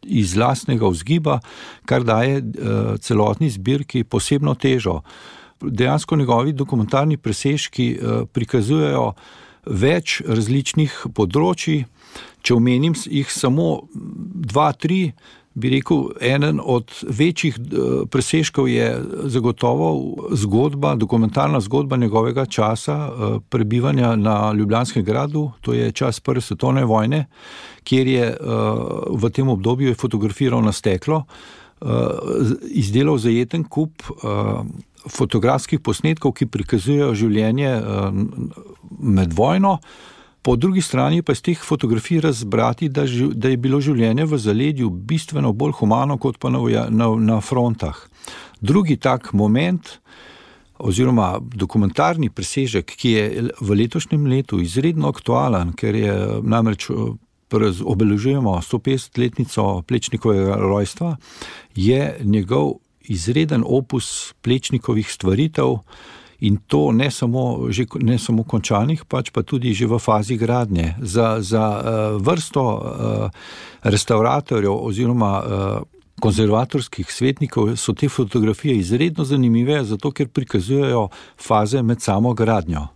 iz 0.03 0.35
lastnega 0.35 0.89
vzgiba, 0.91 1.39
kar 1.85 2.03
daje 2.03 2.41
uh, 2.41 2.95
celotni 2.99 3.49
zbirki 3.49 4.03
posebno 4.03 4.55
težo. 4.55 5.01
Dejansko 5.61 6.15
njegovi 6.15 6.53
dokumentarni 6.53 7.17
presežki 7.17 7.95
uh, 7.95 8.27
prikazujejo 8.31 9.13
več 9.65 10.21
različnih 10.27 11.05
področji. 11.15 11.85
Če 12.45 12.53
omenim 12.53 12.93
jih 13.09 13.31
samo 13.31 13.87
dva, 13.95 14.69
tri, 14.77 15.15
bi 15.55 15.69
rekel, 15.69 16.09
eden 16.21 16.59
od 16.63 16.91
večjih 17.09 17.55
eh, 17.59 18.05
presežkov 18.11 18.67
je 18.67 19.01
zagotovo 19.23 20.15
zgodba, 20.31 20.95
dokumentarna 20.95 21.59
zgodba 21.59 21.97
njegovega 21.97 22.45
časa 22.45 22.95
eh, 23.07 23.39
prebivanja 23.49 24.15
na 24.15 24.51
Ljubljanskem 24.51 25.03
gradu, 25.03 25.51
to 25.61 25.73
je 25.73 25.91
čas 25.91 26.19
Prve 26.19 26.41
svetovne 26.41 26.85
vojne, 26.85 27.25
kjer 27.83 28.07
je 28.07 28.25
eh, 28.25 28.37
v 29.09 29.29
tem 29.29 29.49
obdobju 29.49 29.95
fotografiral 29.95 30.61
na 30.61 30.71
steklo, 30.71 31.23
izdelal 32.71 33.17
zajeten 33.19 33.65
kup 33.67 34.01
fotografskih 35.11 35.79
posnetkov, 35.83 36.31
ki 36.33 36.47
prikazujejo 36.47 37.11
življenje 37.13 37.73
med 38.99 39.33
vojno. 39.35 39.75
Po 40.45 40.53
drugi 40.55 40.81
strani 40.81 41.23
pa 41.25 41.33
iz 41.33 41.41
teh 41.41 41.57
fotografij 41.57 42.19
razbrati, 42.21 42.89
da, 42.89 43.07
da 43.33 43.49
je 43.49 43.57
bilo 43.57 43.79
življenje 43.81 44.27
v 44.29 44.37
zaledju 44.37 44.89
bistveno 44.89 45.53
bolj 45.57 45.73
humano 45.79 46.19
kot 46.21 46.37
pa 46.37 46.51
na, 46.53 46.59
na, 46.89 47.07
na 47.17 47.39
frontah. 47.41 47.97
Drugi 48.61 48.99
tak 49.01 49.31
moment, 49.33 49.89
oziroma 50.77 51.39
dokumentarni 51.41 52.29
presežek, 52.29 52.93
ki 52.93 53.11
je 53.15 53.47
v 53.57 53.79
letošnjem 53.81 54.27
letu 54.29 54.61
izredno 54.61 55.09
aktualen, 55.09 55.73
ker 55.73 55.97
je 55.97 56.13
namreč 56.45 56.91
obeležujemo 57.81 58.53
150-letnico 58.61 59.81
Plečnikovega 59.87 60.59
rojstva, 60.61 61.15
je 61.73 62.19
njegov 62.21 62.75
izreden 63.01 63.65
opus 63.65 64.35
Plečnikovih 64.45 65.09
stvaritev. 65.09 65.79
In 66.45 66.59
to 66.67 66.91
ne 66.91 67.09
samo, 67.11 67.67
že, 67.73 67.87
ne 68.05 68.19
samo 68.21 68.43
končanih, 68.43 69.05
pač 69.09 69.31
pa 69.33 69.41
tudi 69.41 69.73
že 69.73 69.89
v 69.89 69.97
fazi 69.97 70.37
gradnje. 70.37 70.93
Za, 71.01 71.41
za 71.41 71.65
uh, 71.65 71.81
vrsto 72.21 72.61
uh, 72.61 72.81
restauratorjev 73.83 74.73
oziroma 74.73 75.31
uh, 75.41 75.45
konzervatorskih 76.19 77.11
svetnikov 77.11 77.75
so 77.75 77.93
te 77.93 78.09
fotografije 78.09 78.77
izredno 78.77 79.25
zanimive, 79.25 79.83
zato 79.83 80.11
ker 80.11 80.27
prikazujejo 80.27 81.09
faze 81.37 81.81
med 81.81 82.01
samo 82.01 82.33
gradnjo. 82.33 82.87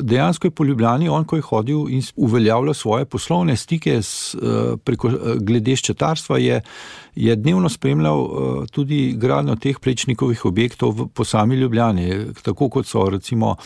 Dejansko 0.00 0.46
je 0.46 0.50
po 0.50 0.64
Ljubljani, 0.64 1.08
on, 1.08 1.24
ko 1.24 1.36
je 1.36 1.42
hodil 1.42 1.88
in 1.88 2.02
uveljavljal 2.16 2.74
svoje 2.74 3.04
poslovne 3.04 3.56
stike 3.56 4.02
s, 4.02 4.34
uh, 4.34 4.78
preko 4.84 5.10
glede 5.40 5.76
ščetarstva, 5.76 6.38
je, 6.38 6.60
je 7.14 7.36
dnevno 7.36 7.68
spremljal 7.68 8.22
uh, 8.22 8.64
tudi 8.72 9.12
gradnjo 9.16 9.56
teh 9.56 9.78
plečnikovih 9.78 10.44
objektov 10.44 11.06
po 11.14 11.24
sami 11.24 11.56
Ljubljani, 11.56 12.32
tako 12.42 12.68
kot 12.68 12.86
so 12.86 13.08
recimo. 13.10 13.56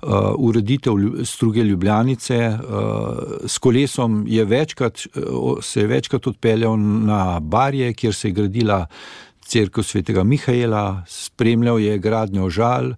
Uh, 0.00 0.32
ureditev 0.38 0.94
struge 1.28 1.60
Ljubljanice, 1.60 2.36
uh, 2.48 3.18
s 3.44 3.58
kolesom 3.58 4.24
je 4.28 4.44
večkrat, 4.44 5.02
uh, 5.16 5.58
se 5.60 5.80
je 5.80 5.86
večkrat 5.86 6.26
odpeljal 6.26 6.78
na 6.80 7.40
Barje, 7.40 7.92
kjer 7.92 8.14
se 8.14 8.28
je 8.28 8.32
gradila 8.32 8.86
crkva 9.50 9.82
svetega 9.82 10.24
Mihajla, 10.24 11.04
spremljal 11.08 11.80
je 11.80 11.98
gradnjo 11.98 12.50
žal, 12.50 12.92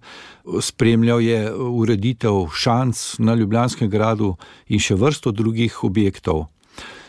spremljal 0.61 1.21
je 1.21 1.53
ureditev 1.53 2.47
šanc 2.53 3.15
na 3.19 3.33
Ljubljanskem 3.33 3.89
gradu 3.89 4.35
in 4.67 4.79
še 4.79 4.95
vrsto 4.95 5.31
drugih 5.31 5.83
objektov. 5.83 6.45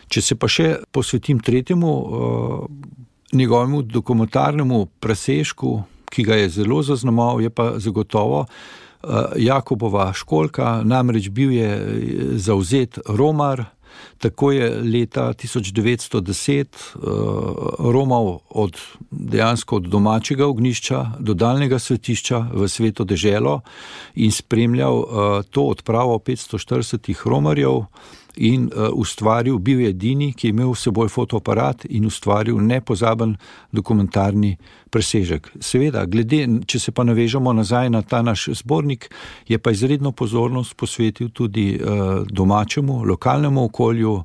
Če 0.09 0.21
se 0.21 0.37
pa 0.37 0.49
še 0.49 0.79
posvetim 0.93 1.39
tretjemu, 1.41 1.91
njegovemu 3.33 3.81
dokumentarnemu 3.81 4.85
presežku, 4.99 5.83
ki 6.09 6.23
ga 6.23 6.39
je 6.41 6.49
zelo 6.61 6.81
zaznamoval, 6.85 7.41
je 7.41 7.49
pa 7.49 7.73
zagotovo 7.81 8.45
Jakobova 9.37 10.09
školka, 10.13 10.81
namreč 10.85 11.29
bil 11.29 11.51
je 11.53 11.69
zauzet 12.41 12.99
Romar. 13.05 13.65
Tako 14.17 14.51
je 14.51 14.69
leta 14.69 15.33
1910 15.33 16.65
uh, 16.65 17.91
romal 17.91 18.39
od, 18.49 18.77
dejansko 19.11 19.75
od 19.75 19.87
domačega 19.87 20.47
ognišča 20.47 21.05
do 21.19 21.33
daljnega 21.33 21.79
svetišča 21.79 22.39
v 22.53 22.67
sveto 22.67 23.03
deželo 23.03 23.61
in 24.15 24.31
spremljal 24.31 24.97
uh, 24.99 25.07
to 25.49 25.63
odpravo 25.63 26.17
540 26.19 27.15
romarjev 27.25 27.85
in 28.37 28.69
uh, 28.69 28.89
ustvaril, 28.93 29.59
bil 29.59 29.79
je 29.79 29.89
edini, 29.89 30.33
ki 30.33 30.47
je 30.47 30.53
imel 30.53 30.73
s 30.75 30.87
seboj 30.87 31.09
fotoaparat 31.09 31.85
in 31.89 32.05
ustvaril 32.05 32.59
nepozaben 32.61 33.35
dokumentarni 33.71 34.55
presežek. 34.89 35.51
Seveda, 35.59 36.05
glede, 36.05 36.41
če 36.67 36.79
se 36.79 36.91
pa 36.95 37.03
navežemo 37.03 37.53
nazaj 37.53 37.89
na 37.89 38.01
ta 38.01 38.21
naš 38.21 38.47
zbornik, 38.61 39.09
je 39.47 39.59
pa 39.59 39.71
izredno 39.71 40.11
pozornost 40.11 40.75
posvetil 40.77 41.29
tudi 41.29 41.75
uh, 41.75 42.25
domačemu, 42.27 43.03
lokalnemu 43.05 43.63
okolju. 43.69 44.17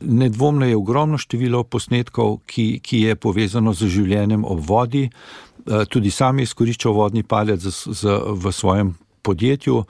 Nedvomno 0.00 0.66
je 0.66 0.76
ogromno 0.76 1.18
število 1.18 1.64
posnetkov, 1.64 2.40
ki, 2.46 2.80
ki 2.82 3.06
je 3.06 3.16
povezano 3.16 3.74
z 3.74 3.86
življenjem 3.86 4.44
ob 4.44 4.60
vodi. 4.66 5.08
Tudi 5.62 6.10
sam 6.10 6.40
je 6.40 6.48
izkoriščal 6.48 6.90
vodni 6.96 7.22
palec 7.22 7.62
v 7.62 8.50
svojem 8.52 8.96
podjetju 9.22 9.82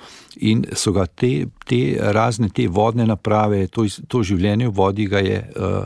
in 0.48 0.64
so 0.76 0.92
ga 0.92 1.06
te, 1.06 1.46
te 1.66 1.82
razne 2.14 2.50
te 2.54 2.68
vodne 2.68 3.06
naprave, 3.06 3.66
to, 3.72 3.86
to 4.08 4.22
življenje 4.26 4.68
v 4.68 4.76
vodi 4.76 5.06
ga 5.10 5.22
je 5.24 5.40
uh, 5.42 5.84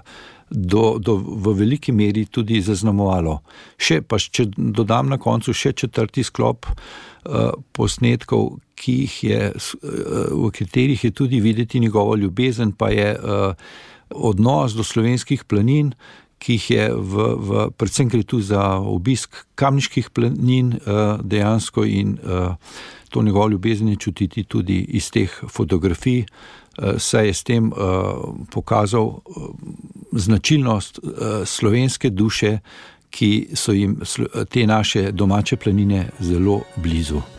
do, 0.50 0.98
do, 0.98 1.16
v 1.16 1.54
veliki 1.58 1.92
meri 1.92 2.26
tudi 2.30 2.60
zaznamovalo. 2.62 3.40
Še 3.78 4.00
pa, 4.06 4.18
če 4.18 4.48
dodam 4.56 5.10
na 5.10 5.18
koncu 5.18 5.54
še 5.54 5.74
četrti 5.76 6.24
sklop 6.26 6.68
uh, 6.70 7.50
posnetkov, 7.76 8.60
ki 8.78 8.96
je, 9.26 9.42
uh, 9.50 10.30
v 10.46 10.52
katerih 10.54 11.04
je 11.08 11.10
tudi 11.10 11.42
videti 11.42 11.82
njegovo 11.82 12.16
ljubezen, 12.16 12.72
pa 12.78 12.92
je 12.94 13.10
uh, 13.16 13.52
odnos 14.10 14.76
do 14.78 14.86
slovenskih 14.86 15.44
planin. 15.44 15.94
Ki 16.38 16.58
jih 16.58 16.70
je, 16.70 16.86
v, 16.92 17.26
v, 17.36 17.66
predvsem 17.78 18.10
gre 18.12 18.22
tu 18.22 18.42
za 18.44 18.76
obisk 18.76 19.44
kamniških 19.56 20.10
planin, 20.12 20.74
dejansko 21.24 21.84
in 21.88 22.18
to 23.16 23.22
njegovo 23.22 23.48
ljubezen 23.48 23.88
je 23.88 23.96
čutiti 23.96 24.44
tudi 24.44 24.78
iz 24.88 25.10
teh 25.10 25.30
fotografij, 25.48 26.18
eh, 26.20 26.98
saj 26.98 27.26
je 27.26 27.34
s 27.34 27.42
tem 27.42 27.72
eh, 27.72 27.74
pokazal 28.50 29.06
eh, 29.06 29.40
značilnost 30.12 30.98
slovenske 31.44 32.10
duše, 32.10 32.58
ki 33.10 33.48
so 33.54 33.72
jim 33.72 34.00
te 34.50 34.66
naše 34.66 35.12
domače 35.12 35.56
planine 35.56 36.08
zelo 36.20 36.60
blizu. 36.76 37.35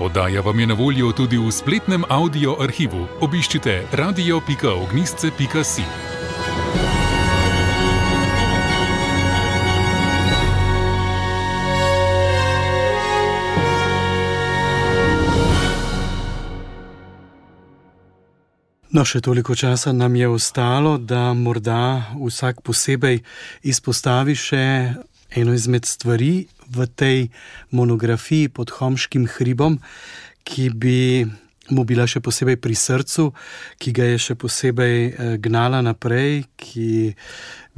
Oddaja 0.00 0.40
vam 0.40 0.60
je 0.60 0.66
na 0.66 0.74
voljo 0.74 1.12
tudi 1.12 1.36
v 1.36 1.50
spletnem 1.52 2.04
audio 2.08 2.56
arhivu. 2.60 3.06
Obiščite 3.20 3.82
radio.ognisce.si. 3.92 5.84
No, 18.90 19.04
še 19.04 19.20
toliko 19.20 19.54
časa 19.54 19.92
nam 19.92 20.16
je 20.16 20.28
ostalo, 20.28 20.96
da 20.98 21.34
morda 21.36 22.08
vsak 22.16 22.64
posebej 22.64 23.20
izpostavi 23.62 24.34
še 24.34 24.64
eno 25.36 25.54
izmed 25.54 25.86
stvari 25.86 26.46
v 26.70 26.86
tej 26.86 27.28
monografiji 27.70 28.48
pod 28.48 28.70
Homškim 28.70 29.26
hribom, 29.26 29.78
ki 30.44 30.70
bi 30.70 31.26
mu 31.70 31.84
bila 31.86 32.06
še 32.06 32.20
posebej 32.22 32.58
pri 32.58 32.74
srcu, 32.74 33.30
ki 33.78 33.92
ga 33.94 34.10
je 34.12 34.18
še 34.18 34.34
posebej 34.38 34.96
eh, 35.06 35.34
gnala 35.42 35.80
naprej, 35.86 36.44
ki 36.58 37.14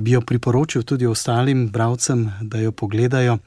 bi 0.00 0.14
jo 0.16 0.22
priporočil 0.24 0.84
tudi 0.88 1.06
ostalim 1.06 1.68
bralcem, 1.72 2.26
da 2.40 2.60
jo 2.62 2.72
pogledajo. 2.72 3.38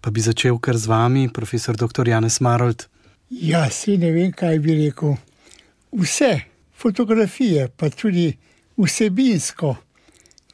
Pa 0.00 0.12
bi 0.12 0.24
začel 0.24 0.60
kar 0.60 0.76
z 0.76 0.90
vami, 0.90 1.28
profesor 1.32 1.76
dr. 1.76 2.04
Janez 2.08 2.40
Marold. 2.44 2.88
Ja, 3.30 3.66
si 3.72 3.96
ne 3.98 4.12
vem, 4.14 4.32
kaj 4.36 4.60
bi 4.62 4.76
rekel. 4.84 5.16
Vse 5.94 6.44
fotografije, 6.76 7.70
pa 7.72 7.88
tudi 7.88 8.28
vsebinsko, 8.76 9.72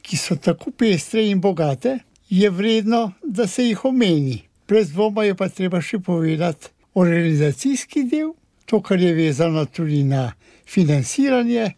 ki 0.01 0.17
so 0.17 0.37
tako 0.39 0.71
pestre 0.71 1.25
in 1.27 1.41
bogate, 1.41 1.99
je 2.31 2.49
vredno, 2.49 3.11
da 3.23 3.47
se 3.47 3.65
jih 3.65 3.85
omeni. 3.85 4.41
Brez 4.67 4.91
dvoma 4.91 5.23
je 5.23 5.35
pa 5.35 5.49
treba 5.49 5.81
še 5.83 5.99
povedati 5.99 6.69
organizacijski 6.95 8.05
del, 8.07 8.29
to, 8.65 8.79
kar 8.79 9.01
je 9.03 9.11
vezano 9.13 9.65
tudi 9.65 10.03
na 10.07 10.31
financiranje, 10.65 11.73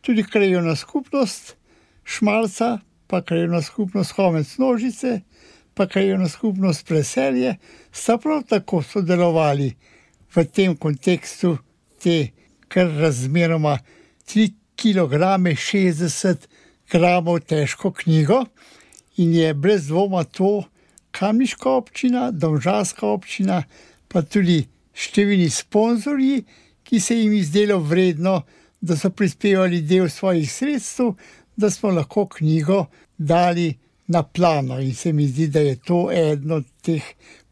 tudi 0.00 0.24
krajovna 0.24 0.76
skupnost 0.76 1.56
Šmalca, 2.04 2.78
pa 3.06 3.20
krajovna 3.22 3.60
skupnost 3.62 4.16
Homec 4.16 4.54
Nožice, 4.58 5.20
pa 5.74 5.86
krajovna 5.86 6.28
skupnost 6.28 6.86
Preselje, 6.88 7.58
sta 7.92 8.16
prav 8.16 8.46
tako 8.48 8.80
sodelovali 8.82 9.74
v 10.34 10.44
tem 10.48 10.76
kontekstu 10.76 11.58
te 12.00 12.30
kar 12.68 12.88
razmeroma 12.96 13.76
3 14.24 14.48
kg 14.72 15.20
60 15.52 16.48
gramov 16.88 17.44
težko 17.44 17.92
knjigo 17.92 18.46
in 19.18 19.34
je 19.34 19.54
brez 19.54 19.88
dvoma 19.88 20.24
to 20.24 20.64
kamniška 21.10 21.70
občina, 21.70 22.30
domžalska 22.30 23.06
občina, 23.06 23.62
pa 24.08 24.22
tudi 24.22 24.62
številni 24.94 25.48
sponzorji, 25.50 26.44
ki 26.84 27.00
se 27.00 27.18
jim 27.18 27.34
je 27.36 27.42
zdelo 27.50 27.78
vredno, 27.84 28.42
da 28.80 28.96
so 28.96 29.10
prispevali 29.10 29.82
del 29.82 30.08
svojih 30.08 30.46
sredstev, 30.50 31.16
da 31.56 31.70
smo 31.70 31.90
lahko 31.90 32.28
knjigo 32.38 32.86
dali 33.18 33.72
na 34.06 34.22
plano. 34.22 34.78
In 34.80 34.94
se 34.94 35.12
mi 35.12 35.26
zdi, 35.26 35.48
da 35.50 35.60
je 35.60 35.76
to 35.76 36.06
eno 36.14 36.62
od 36.62 36.70
teh 36.82 37.02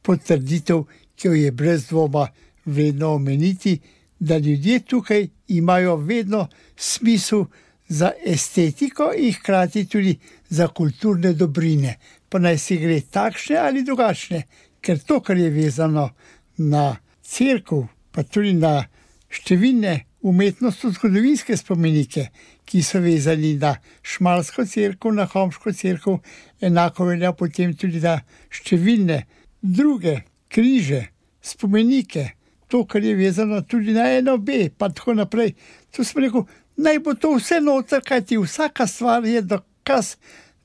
potrditev, 0.02 0.86
ki 1.16 1.28
jo 1.28 1.34
je 1.34 1.50
brez 1.52 1.88
dvoma 1.90 2.28
vredno 2.64 3.14
omeniti 3.18 3.80
da 4.18 4.38
ljudje 4.38 4.80
tukaj 4.80 5.28
imajo 5.48 5.96
vedno 5.96 6.48
smisel 6.76 7.44
za 7.88 8.12
estetiko 8.26 9.12
in 9.16 9.32
hkrati 9.32 9.88
tudi 9.88 10.18
za 10.48 10.68
kulturne 10.68 11.32
dobrine. 11.32 11.96
Pa 12.28 12.38
naj 12.38 12.58
si 12.58 12.78
gre 12.78 13.00
takšne 13.00 13.56
ali 13.56 13.84
drugačne, 13.86 14.42
ker 14.80 14.98
to, 14.98 15.20
kar 15.20 15.36
je 15.36 15.50
vezano 15.50 16.10
na 16.58 16.96
crkvu, 17.22 17.86
pa 18.12 18.22
tudi 18.22 18.54
na 18.54 18.86
številne 19.28 20.06
umetnostno-zgodovinske 20.26 21.56
spomenike, 21.56 22.30
ki 22.66 22.82
so 22.82 22.98
vezani 23.02 23.54
na 23.60 23.76
Šmalsko 24.02 24.64
crkvo, 24.66 25.12
na 25.14 25.26
Homško 25.30 25.72
crkvo, 25.72 26.20
enako 26.60 27.10
velja 27.12 27.32
potem 27.32 27.74
tudi 27.78 28.00
za 28.02 28.18
številne 28.50 29.22
druge 29.62 30.22
križe, 30.50 31.06
spomenike 31.42 32.32
to, 32.68 32.84
kar 32.84 33.04
je 33.04 33.14
vezano 33.14 33.60
tudi 33.62 33.92
na 33.94 34.08
eno, 34.16 34.38
pa 34.78 34.88
tako 34.88 35.14
naprej. 35.14 35.54
Tu 35.94 36.04
sem 36.04 36.22
rekel, 36.22 36.46
naj 36.76 36.98
bo 36.98 37.14
to 37.14 37.36
vse 37.36 37.60
noter, 37.60 38.02
kajti 38.02 38.38
vsaka 38.42 38.86
stvar 38.86 39.24
je 39.24 39.42
dokaz 39.86 40.16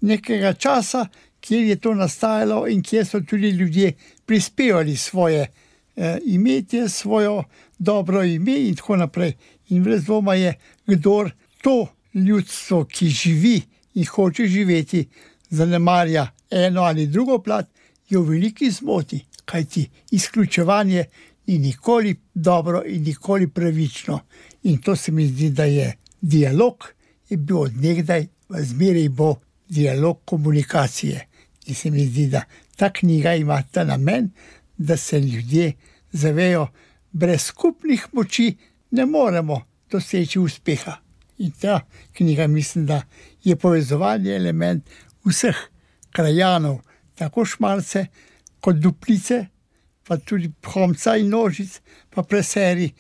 nekega 0.02 0.54
časa, 0.54 1.08
kjer 1.40 1.64
je 1.64 1.76
to 1.76 1.94
nastajalo 1.94 2.68
in 2.68 2.82
kjer 2.84 3.06
so 3.06 3.20
tudi 3.22 3.50
ljudje 3.50 3.94
prispevali 4.26 4.96
svoje 4.98 5.48
eh, 5.96 6.18
imetje, 6.26 6.90
svojo 6.90 7.44
dobro 7.78 8.24
ime 8.24 8.60
in 8.68 8.76
tako 8.76 8.96
naprej. 8.96 9.34
In 9.70 9.84
brez 9.84 10.04
dvoma 10.06 10.34
je, 10.36 10.54
kdo 10.88 11.30
to 11.62 11.88
ljudstvo, 12.14 12.86
ki 12.86 13.10
živi 13.10 13.62
in 13.94 14.06
hoče 14.06 14.48
živeti 14.48 15.08
zanemarja 15.50 16.28
eno 16.50 16.82
ali 16.82 17.08
drugo 17.08 17.40
plat, 17.40 17.70
je 18.10 18.18
v 18.18 18.24
veliki 18.24 18.72
zmoti, 18.72 19.26
kajti 19.46 19.90
izključevanje 20.12 21.06
ni 21.48 21.58
nikoli 21.58 22.16
dobro 22.34 22.84
in 22.86 23.04
nikoli 23.04 23.48
pravično. 23.48 24.20
In 24.64 24.82
to 24.82 24.96
se 24.96 25.12
mi 25.12 25.28
zdi, 25.28 25.50
da 25.50 25.64
je 25.64 25.98
dialog, 26.22 26.94
je 27.30 27.38
bil 27.38 27.58
odnegdaj, 27.58 28.22
v 28.22 28.41
zmeraj 28.60 29.10
bo 29.10 29.36
dialog 29.70 30.20
komunikacije. 30.26 31.28
In 31.66 31.76
se 31.76 31.92
mi 31.92 32.06
zdi, 32.06 32.28
da 32.28 32.44
ta 32.76 32.90
knjiga 32.94 33.36
ima 33.36 33.64
ta 33.72 33.84
namen, 33.84 34.30
da 34.78 34.98
se 34.98 35.20
ljudje 35.20 35.74
zavejo, 36.12 36.68
brez 37.12 37.42
skupnih 37.42 38.08
moči 38.12 38.58
ne 38.92 39.06
moremo 39.06 39.62
doseči 39.92 40.40
uspeha. 40.40 40.98
In 41.38 41.52
ta 41.52 41.80
knjiga, 42.14 42.48
mislim, 42.48 42.86
da 42.86 43.02
je 43.44 43.56
povezovanje 43.56 44.36
element 44.36 44.90
vseh 45.26 45.56
krajanov, 46.12 46.80
tako 47.16 47.46
šmalce 47.46 48.06
kot 48.60 48.76
duplice, 48.76 49.46
pa 50.08 50.18
tudi 50.18 50.52
homca 50.66 51.16
in 51.18 51.30
nožic, 51.30 51.82
pa 52.10 52.24
preseri. 52.24 52.92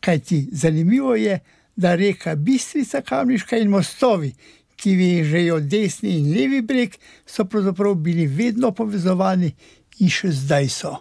Kaj 0.00 0.18
ti 0.18 0.48
zanimivo 0.52 1.14
je, 1.14 1.38
da 1.76 1.94
reka 1.94 2.34
Bistrica, 2.34 3.00
Kamniška 3.00 3.56
in 3.56 3.68
mostovi, 3.68 4.34
ki 4.76 4.96
vežejo 4.98 5.60
desni 5.60 6.18
in 6.18 6.30
levi 6.34 6.62
breg, 6.62 6.96
so 7.26 7.44
pravzaprav 7.44 7.94
bili 7.94 8.26
vedno 8.26 8.72
povezovani 8.74 9.52
in 10.00 10.10
še 10.10 10.32
zdaj 10.34 10.68
so. 10.72 10.94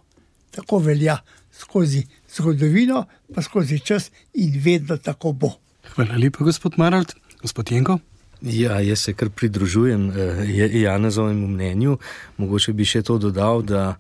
Tako 0.54 0.80
velja 0.86 1.18
skozi 1.54 2.04
zgodovino, 2.36 3.06
pa 3.34 3.42
skozi 3.42 3.80
čas 3.80 4.12
in 4.34 4.58
vedno 4.62 4.98
tako 4.98 5.34
bo. 5.34 5.54
Hvala 5.94 6.18
lepa, 6.18 6.44
gospod 6.46 6.78
Marald, 6.78 7.14
gospod 7.42 7.72
Jenko. 7.72 8.00
Ja, 8.44 8.80
jaz 8.84 9.00
se 9.00 9.14
kar 9.14 9.30
pridružujem 9.30 10.10
eh, 10.12 10.80
Janezovemu 10.82 11.48
mnenju. 11.48 11.98
Mogoče 12.38 12.74
bi 12.74 12.86
še 12.86 13.02
to 13.02 13.18
dodal, 13.18 13.62
da 13.64 13.96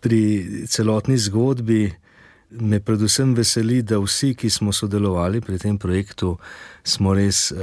pri 0.00 0.66
celotni 0.68 1.16
zgodbi 1.18 1.88
me 2.50 2.80
predvsem 2.80 3.34
veseli, 3.34 3.82
da 3.82 3.98
vsi, 4.00 4.32
ki 4.34 4.50
smo 4.50 4.72
sodelovali 4.72 5.40
pri 5.40 5.58
tem 5.58 5.78
projektu, 5.78 6.36
smo 6.84 7.12
res 7.14 7.50
uh, 7.52 7.58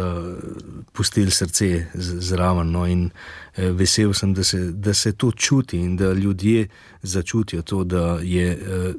pustili 0.94 1.32
srce 1.32 1.88
zraven. 1.96 2.72
No, 2.72 2.86
in 2.86 3.08
uh, 3.10 3.72
vesel 3.74 4.14
sem, 4.14 4.34
da 4.34 4.44
se, 4.44 4.60
da 4.72 4.94
se 4.94 5.14
to 5.14 5.32
čuti 5.32 5.80
in 5.80 5.98
da 5.98 6.14
ljudje 6.14 6.68
začutijo 7.02 7.62
to, 7.62 7.84
da 7.84 8.20
je 8.22 8.54
uh, 8.54 8.94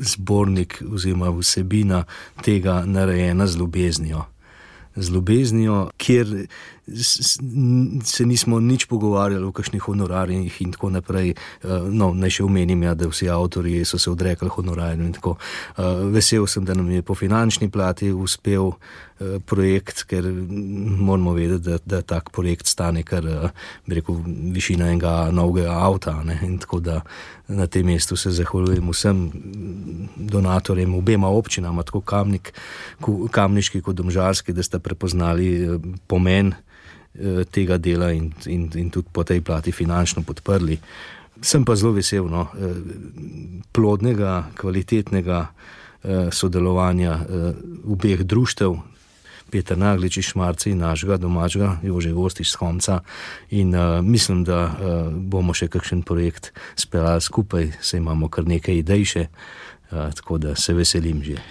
zbornik 0.00 0.82
oziroma 0.92 1.30
vsebina 1.30 2.04
tega 2.42 2.82
narejena 2.86 3.46
z 3.46 3.56
ljubeznijo 3.56 4.26
z 4.96 5.10
ljubeznijo, 5.10 5.90
kjer 5.96 6.46
se 8.04 8.26
nismo 8.26 8.60
nič 8.60 8.84
pogovarjali 8.84 9.44
o 9.44 9.52
kakšnih 9.52 9.82
honorarjih 9.82 10.62
in 10.62 10.72
tako 10.72 10.90
naprej. 10.90 11.30
Eh, 11.30 11.68
no, 11.90 12.12
naj 12.14 12.38
še 12.38 12.44
omenim, 12.44 12.82
ja, 12.82 12.94
da 12.94 13.08
vsi 13.10 13.30
avtori 13.30 13.84
so 13.84 13.98
se 13.98 14.10
odrekli 14.10 14.48
honorarjem. 14.50 15.12
Eh, 15.12 15.34
vesel 16.10 16.46
sem, 16.46 16.64
da 16.64 16.74
nam 16.74 16.90
je 16.90 17.02
po 17.02 17.14
finančni 17.14 17.70
plati 17.70 18.10
uspel 18.12 18.72
eh, 18.72 19.38
projekt, 19.46 20.04
ker 20.10 20.26
moramo 20.26 21.34
vedeti, 21.36 21.70
da, 21.70 21.78
da 21.84 22.02
tak 22.02 22.30
projekt 22.34 22.66
stane 22.66 23.02
kar, 23.06 23.26
rekel, 23.86 24.22
višina 24.54 24.90
enega 24.90 25.30
novega 25.32 25.76
avta. 25.78 26.16
Ne, 26.24 26.40
in 26.46 26.58
tako 26.58 26.80
da 26.80 27.00
na 27.48 27.66
tem 27.66 27.86
mestu 27.86 28.16
se 28.16 28.30
zahvaljujem 28.30 28.88
vsem 28.90 29.30
donatorjem, 30.16 30.94
obema 30.94 31.28
občinama, 31.28 31.82
tako 31.82 32.00
kamnik, 32.00 32.52
kamniški 33.30 33.82
kot 33.82 33.96
domžalski, 33.98 34.52
da 34.52 34.62
ste 34.62 34.78
prepoznali 34.78 35.78
pomen. 36.06 36.54
Eh, 37.20 37.44
tega 37.44 37.76
dela 37.76 38.12
in, 38.12 38.32
in, 38.46 38.70
in 38.74 38.88
tudi 38.88 39.08
po 39.12 39.24
tej 39.24 39.42
plati 39.44 39.72
finančno 39.72 40.22
podprli. 40.22 40.78
Sem 41.42 41.64
pa 41.68 41.76
zelo 41.76 41.92
vesel 41.92 42.24
no, 42.24 42.46
eh, 42.56 42.78
plodnega, 43.72 44.48
kvalitetnega 44.56 45.40
eh, 45.44 46.30
sodelovanja 46.32 47.18
obeh 47.84 48.24
društev, 48.24 48.78
Peter 49.50 49.76
Naglič 49.76 50.16
iz 50.16 50.30
Šmarca 50.30 50.70
in 50.70 50.78
našega 50.78 51.18
domačega, 51.20 51.80
Jože 51.82 52.12
Gostiš 52.14 52.48
iz 52.48 52.54
Homca. 52.54 53.00
In 53.50 53.74
uh, 53.74 53.98
mislim, 53.98 54.44
da 54.46 54.60
uh, 54.70 55.10
bomo 55.10 55.50
še 55.52 55.66
kakšen 55.66 56.04
projekt 56.06 56.52
speljali 56.78 57.20
skupaj, 57.20 57.72
se 57.82 57.98
imamo 57.98 58.28
kar 58.30 58.46
nekaj 58.46 58.78
idej 58.78 59.04
še, 59.04 59.24
uh, 59.26 60.14
tako 60.14 60.38
da 60.38 60.54
se 60.54 60.70
veselim 60.78 61.18
že. 61.26 61.42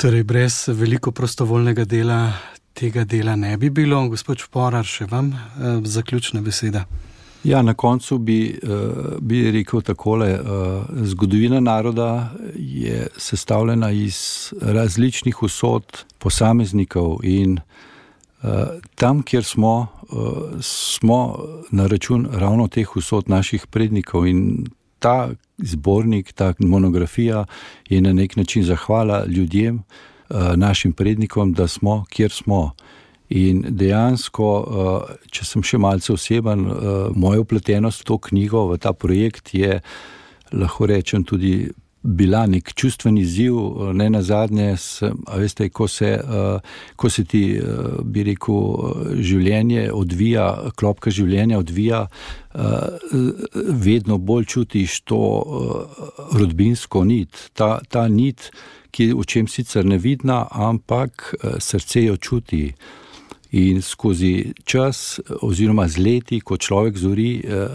Torej, 0.00 0.24
brez 0.24 0.72
veliko 0.72 1.12
prostovoljnega 1.12 1.84
dela 1.84 2.32
tega 2.74 3.04
dela 3.04 3.36
ne 3.36 3.56
bi 3.56 3.70
bilo. 3.70 4.08
Gospod 4.08 4.42
Šporar, 4.42 4.86
še 4.86 5.06
vam 5.10 5.32
eh, 5.32 5.80
zaključna 5.84 6.42
beseda. 6.42 6.84
Ja, 7.44 7.60
na 7.62 7.74
koncu 7.74 8.16
bi, 8.18 8.54
uh, 8.56 9.18
bi 9.20 9.42
rekel 9.52 9.82
takole: 9.84 10.30
uh, 10.32 10.86
zgodovina 11.04 11.58
naroda 11.60 12.32
je 12.56 13.06
sestavljena 13.20 13.90
iz 13.92 14.16
različnih 14.62 15.42
usod 15.42 16.06
posameznikov, 16.18 17.18
in 17.22 17.58
uh, 17.58 18.48
tam, 18.94 19.20
kjer 19.22 19.44
smo, 19.44 19.74
smo 20.64 21.18
na 21.70 21.86
račun 21.86 22.24
ravno 22.32 22.68
teh 22.68 22.96
usod 22.96 23.28
naših 23.28 23.66
prednikov. 23.66 24.24
In 24.26 24.64
ta 24.98 25.28
zbornik, 25.58 26.32
ta 26.32 26.54
monografija 26.58 27.44
je 27.88 28.00
na 28.00 28.12
nek 28.12 28.36
način 28.36 28.64
zahvala 28.64 29.24
ljudem, 29.28 29.82
Eh, 29.84 30.13
našim 30.56 30.92
prednikom, 30.92 31.52
da 31.52 31.68
smo, 31.68 32.04
kjer 32.10 32.32
smo. 32.32 32.72
In 33.34 33.62
dejansko, 33.68 34.48
eh, 34.64 35.14
če 35.32 35.44
sem 35.48 35.62
še 35.62 35.78
malce 35.80 36.12
oseben, 36.12 36.66
eh, 36.68 36.74
moja 37.16 37.40
upletenost 37.40 38.04
v 38.04 38.04
to 38.04 38.18
knjigo, 38.18 38.68
v 38.68 38.78
ta 38.78 38.92
projekt 38.92 39.54
je, 39.54 39.80
lahko 40.52 40.86
rečem, 40.86 41.24
tudi 41.24 41.70
bila 42.04 42.44
nek 42.46 42.74
čustveni 42.74 43.22
izziv. 43.22 43.56
Ne 43.96 44.10
na 44.10 44.20
zadnje, 44.22 44.76
veste, 45.40 45.70
ko 45.70 45.88
se, 45.88 46.20
ko 46.96 47.10
se 47.10 47.24
ti, 47.24 47.58
bi 48.04 48.22
rekel, 48.22 49.16
življenje 49.24 49.88
odvija, 49.90 50.70
klopka 50.76 51.10
življenja 51.10 51.58
odvija, 51.58 52.06
vedno 53.88 54.18
bolj 54.18 54.44
čutiš 54.44 55.00
to 55.08 55.22
rodbinsko 56.36 57.04
nit. 57.08 57.48
Ta, 57.56 57.80
ta 57.88 58.04
nit, 58.08 58.52
ki 58.94 59.10
v 59.18 59.26
čem 59.26 59.48
sicer 59.50 59.84
nevidna, 59.86 60.46
ampak 60.50 61.34
eh, 61.34 61.58
srce 61.58 62.06
jo 62.06 62.16
čuti. 62.16 62.68
In 63.54 63.82
skozi 63.82 64.50
čas, 64.66 65.20
oziroma 65.46 65.86
z 65.86 66.02
leti, 66.02 66.40
ko 66.42 66.58
človek 66.58 66.96
zori, 66.98 67.38
eh, 67.38 67.68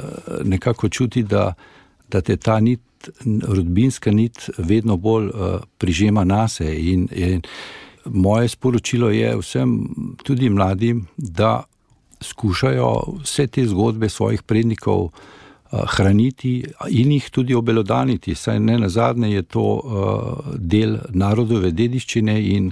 nekako 0.43 0.89
čuti, 0.89 1.23
da, 1.23 1.53
da 2.11 2.21
te 2.21 2.35
ta 2.35 2.59
nit, 2.59 2.83
rodbinska 3.23 4.11
nit, 4.11 4.49
vedno 4.57 4.97
bolj 4.97 5.27
eh, 5.27 5.59
prižema 5.77 6.23
na 6.23 6.47
sebe. 6.47 6.75
In, 6.75 7.07
in 7.11 7.41
moje 8.05 8.47
sporočilo 8.47 9.09
je 9.09 9.35
vsem, 9.39 9.79
tudi 10.23 10.49
mladim, 10.49 11.05
da 11.17 11.63
skušajo 12.21 13.19
vse 13.23 13.47
te 13.47 13.65
zgodbe 13.65 14.09
svojih 14.09 14.43
prednikov. 14.43 15.09
Eh, 15.71 15.77
hraniti 15.85 16.63
in 16.89 17.11
jih 17.11 17.29
tudi 17.29 17.53
obelodaniti, 17.53 18.33
saj 18.35 18.59
ne 18.59 18.79
na 18.79 18.87
zadnje 18.89 19.29
je 19.29 19.41
to 19.43 19.61
uh, 19.61 20.55
del 20.57 20.95
narodove 21.13 21.69
dediščine 21.71 22.33
in 22.55 22.71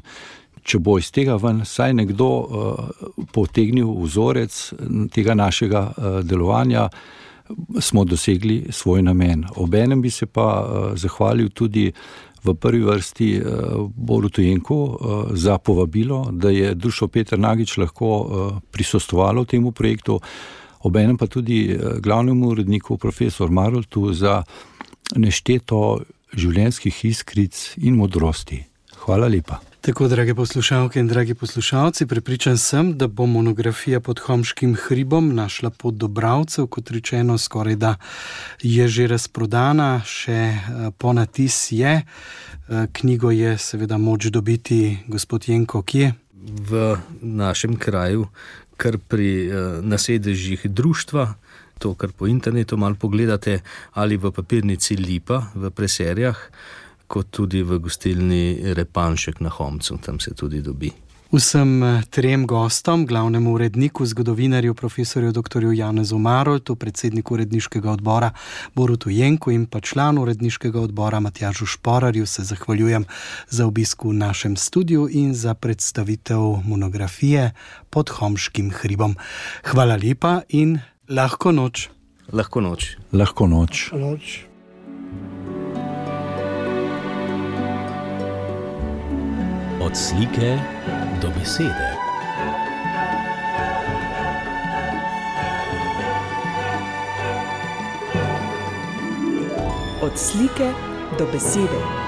če 0.66 0.80
bo 0.82 0.96
iz 0.98 1.12
tega 1.14 1.36
ven 1.38 1.62
saj 1.62 1.94
nekdo 1.94 2.30
uh, 2.42 3.06
potegnil 3.38 3.94
vzorec 4.02 4.58
tega 5.14 5.38
našega 5.38 5.84
delovanja, 6.26 6.90
smo 7.80 8.04
dosegli 8.04 8.64
svoj 8.74 9.06
namen. 9.06 9.46
Obenem 9.62 10.02
bi 10.02 10.10
se 10.10 10.26
pa 10.26 10.48
zahvalil 10.98 11.54
tudi 11.54 11.92
v 12.44 12.54
prvi 12.54 12.82
vrsti 12.84 13.30
Borutu 13.96 14.42
Jenku 14.42 14.80
za 15.32 15.58
povabilo, 15.58 16.28
da 16.32 16.50
je 16.50 16.74
Dušo 16.76 17.08
Petr 17.08 17.40
Nagič 17.40 17.78
lahko 17.78 18.60
prisostovalo 18.72 19.46
temu 19.46 19.72
projektu 19.72 20.20
obenem 20.80 21.18
pa 21.18 21.28
tudi 21.28 21.72
eh, 21.72 22.00
glavnemu 22.00 22.48
uredniku, 22.48 22.98
profesor 22.98 23.50
Maroltu, 23.50 24.14
za 24.14 24.44
nešteto 25.16 26.02
življenjskih 26.36 27.06
iskric 27.06 27.78
in 27.78 27.96
modrosti. 27.96 28.66
Hvala 29.06 29.28
lepa. 29.32 29.62
Tako, 29.88 30.08
drage 30.08 30.34
poslušalke 30.36 31.00
in 31.00 31.08
dragi 31.08 31.34
poslušalci, 31.34 32.06
prepričan 32.06 32.58
sem, 32.58 32.98
da 32.98 33.08
bo 33.08 33.26
monografija 33.26 34.00
pod 34.00 34.20
Homškim 34.20 34.76
hribom 34.76 35.30
našla 35.36 35.70
pot 35.70 35.94
do 35.96 36.08
bravcev, 36.08 36.68
kot 36.68 36.92
rečeno, 36.92 37.38
skoraj 37.38 37.76
da 37.76 37.96
je 38.62 38.88
že 38.88 39.08
razprodana, 39.08 40.02
še 40.06 40.34
eh, 40.34 40.92
ponatis 40.98 41.72
je. 41.72 42.02
Eh, 42.02 42.88
knjigo 42.92 43.32
je 43.32 43.58
seveda 43.58 43.98
moč 43.98 44.26
dobiti, 44.26 44.98
gospod 45.08 45.48
Jenko, 45.48 45.82
kje? 45.82 46.12
V 46.68 46.98
našem 47.22 47.76
kraju, 47.76 48.28
kar 48.78 48.98
pri 48.98 49.30
uh, 49.50 49.56
nasedežih 49.84 50.66
društva, 50.70 51.34
to, 51.80 51.94
kar 51.94 52.14
po 52.14 52.28
internetu 52.28 52.78
malo 52.78 52.96
pogledate, 52.96 53.60
ali 53.94 54.18
v 54.18 54.32
papirnici 54.32 54.98
Lipa 54.98 55.52
v 55.56 55.70
preserjah, 55.70 56.38
kot 57.08 57.32
tudi 57.32 57.64
v 57.64 57.80
gostilni 57.80 58.74
Repanšek 58.74 59.42
na 59.42 59.50
Homcu, 59.50 59.98
tam 60.04 60.20
se 60.20 60.34
tudi 60.36 60.62
dobi. 60.62 60.92
Vsem 61.28 61.84
eh, 61.84 62.02
trem 62.10 62.46
gostom, 62.48 63.06
glavnemu 63.06 63.54
uredniku, 63.54 64.06
zgodovinarju, 64.06 64.74
profesorju 64.74 65.32
dr. 65.32 65.64
Janezu 65.74 66.18
Maroltu, 66.18 66.76
predsedniku 66.76 67.34
uredniškega 67.34 67.92
odbora 67.92 68.32
Borutu 68.76 69.10
Jenku 69.10 69.52
in 69.52 69.66
pa 69.66 69.82
članu 69.82 70.22
uredniškega 70.22 70.80
odbora 70.80 71.20
Matjažu 71.20 71.66
Šporarju, 71.66 72.26
se 72.26 72.44
zahvaljujem 72.44 73.06
za 73.50 73.66
obisk 73.66 74.04
v 74.04 74.14
našem 74.14 74.56
studiu 74.56 75.10
in 75.12 75.36
za 75.36 75.54
predstavitev 75.54 76.40
monografije 76.64 77.52
pod 77.90 78.10
Homškim 78.10 78.72
hribom. 78.72 79.16
Hvala 79.66 79.96
lepa 79.96 80.42
in 80.50 80.80
lahko 81.10 81.52
noč. 81.52 81.90
Lahko 82.32 82.62
noč. 82.62 82.96
Lahko 83.12 83.48
noč. 83.48 83.92
Noč. 83.92 84.48
Od 89.84 89.96
slike 89.96 90.60
do 91.22 91.30
besede. 91.30 91.98
Od 100.02 100.20
slike 100.20 100.74
do 101.20 101.26
besede. 101.26 102.07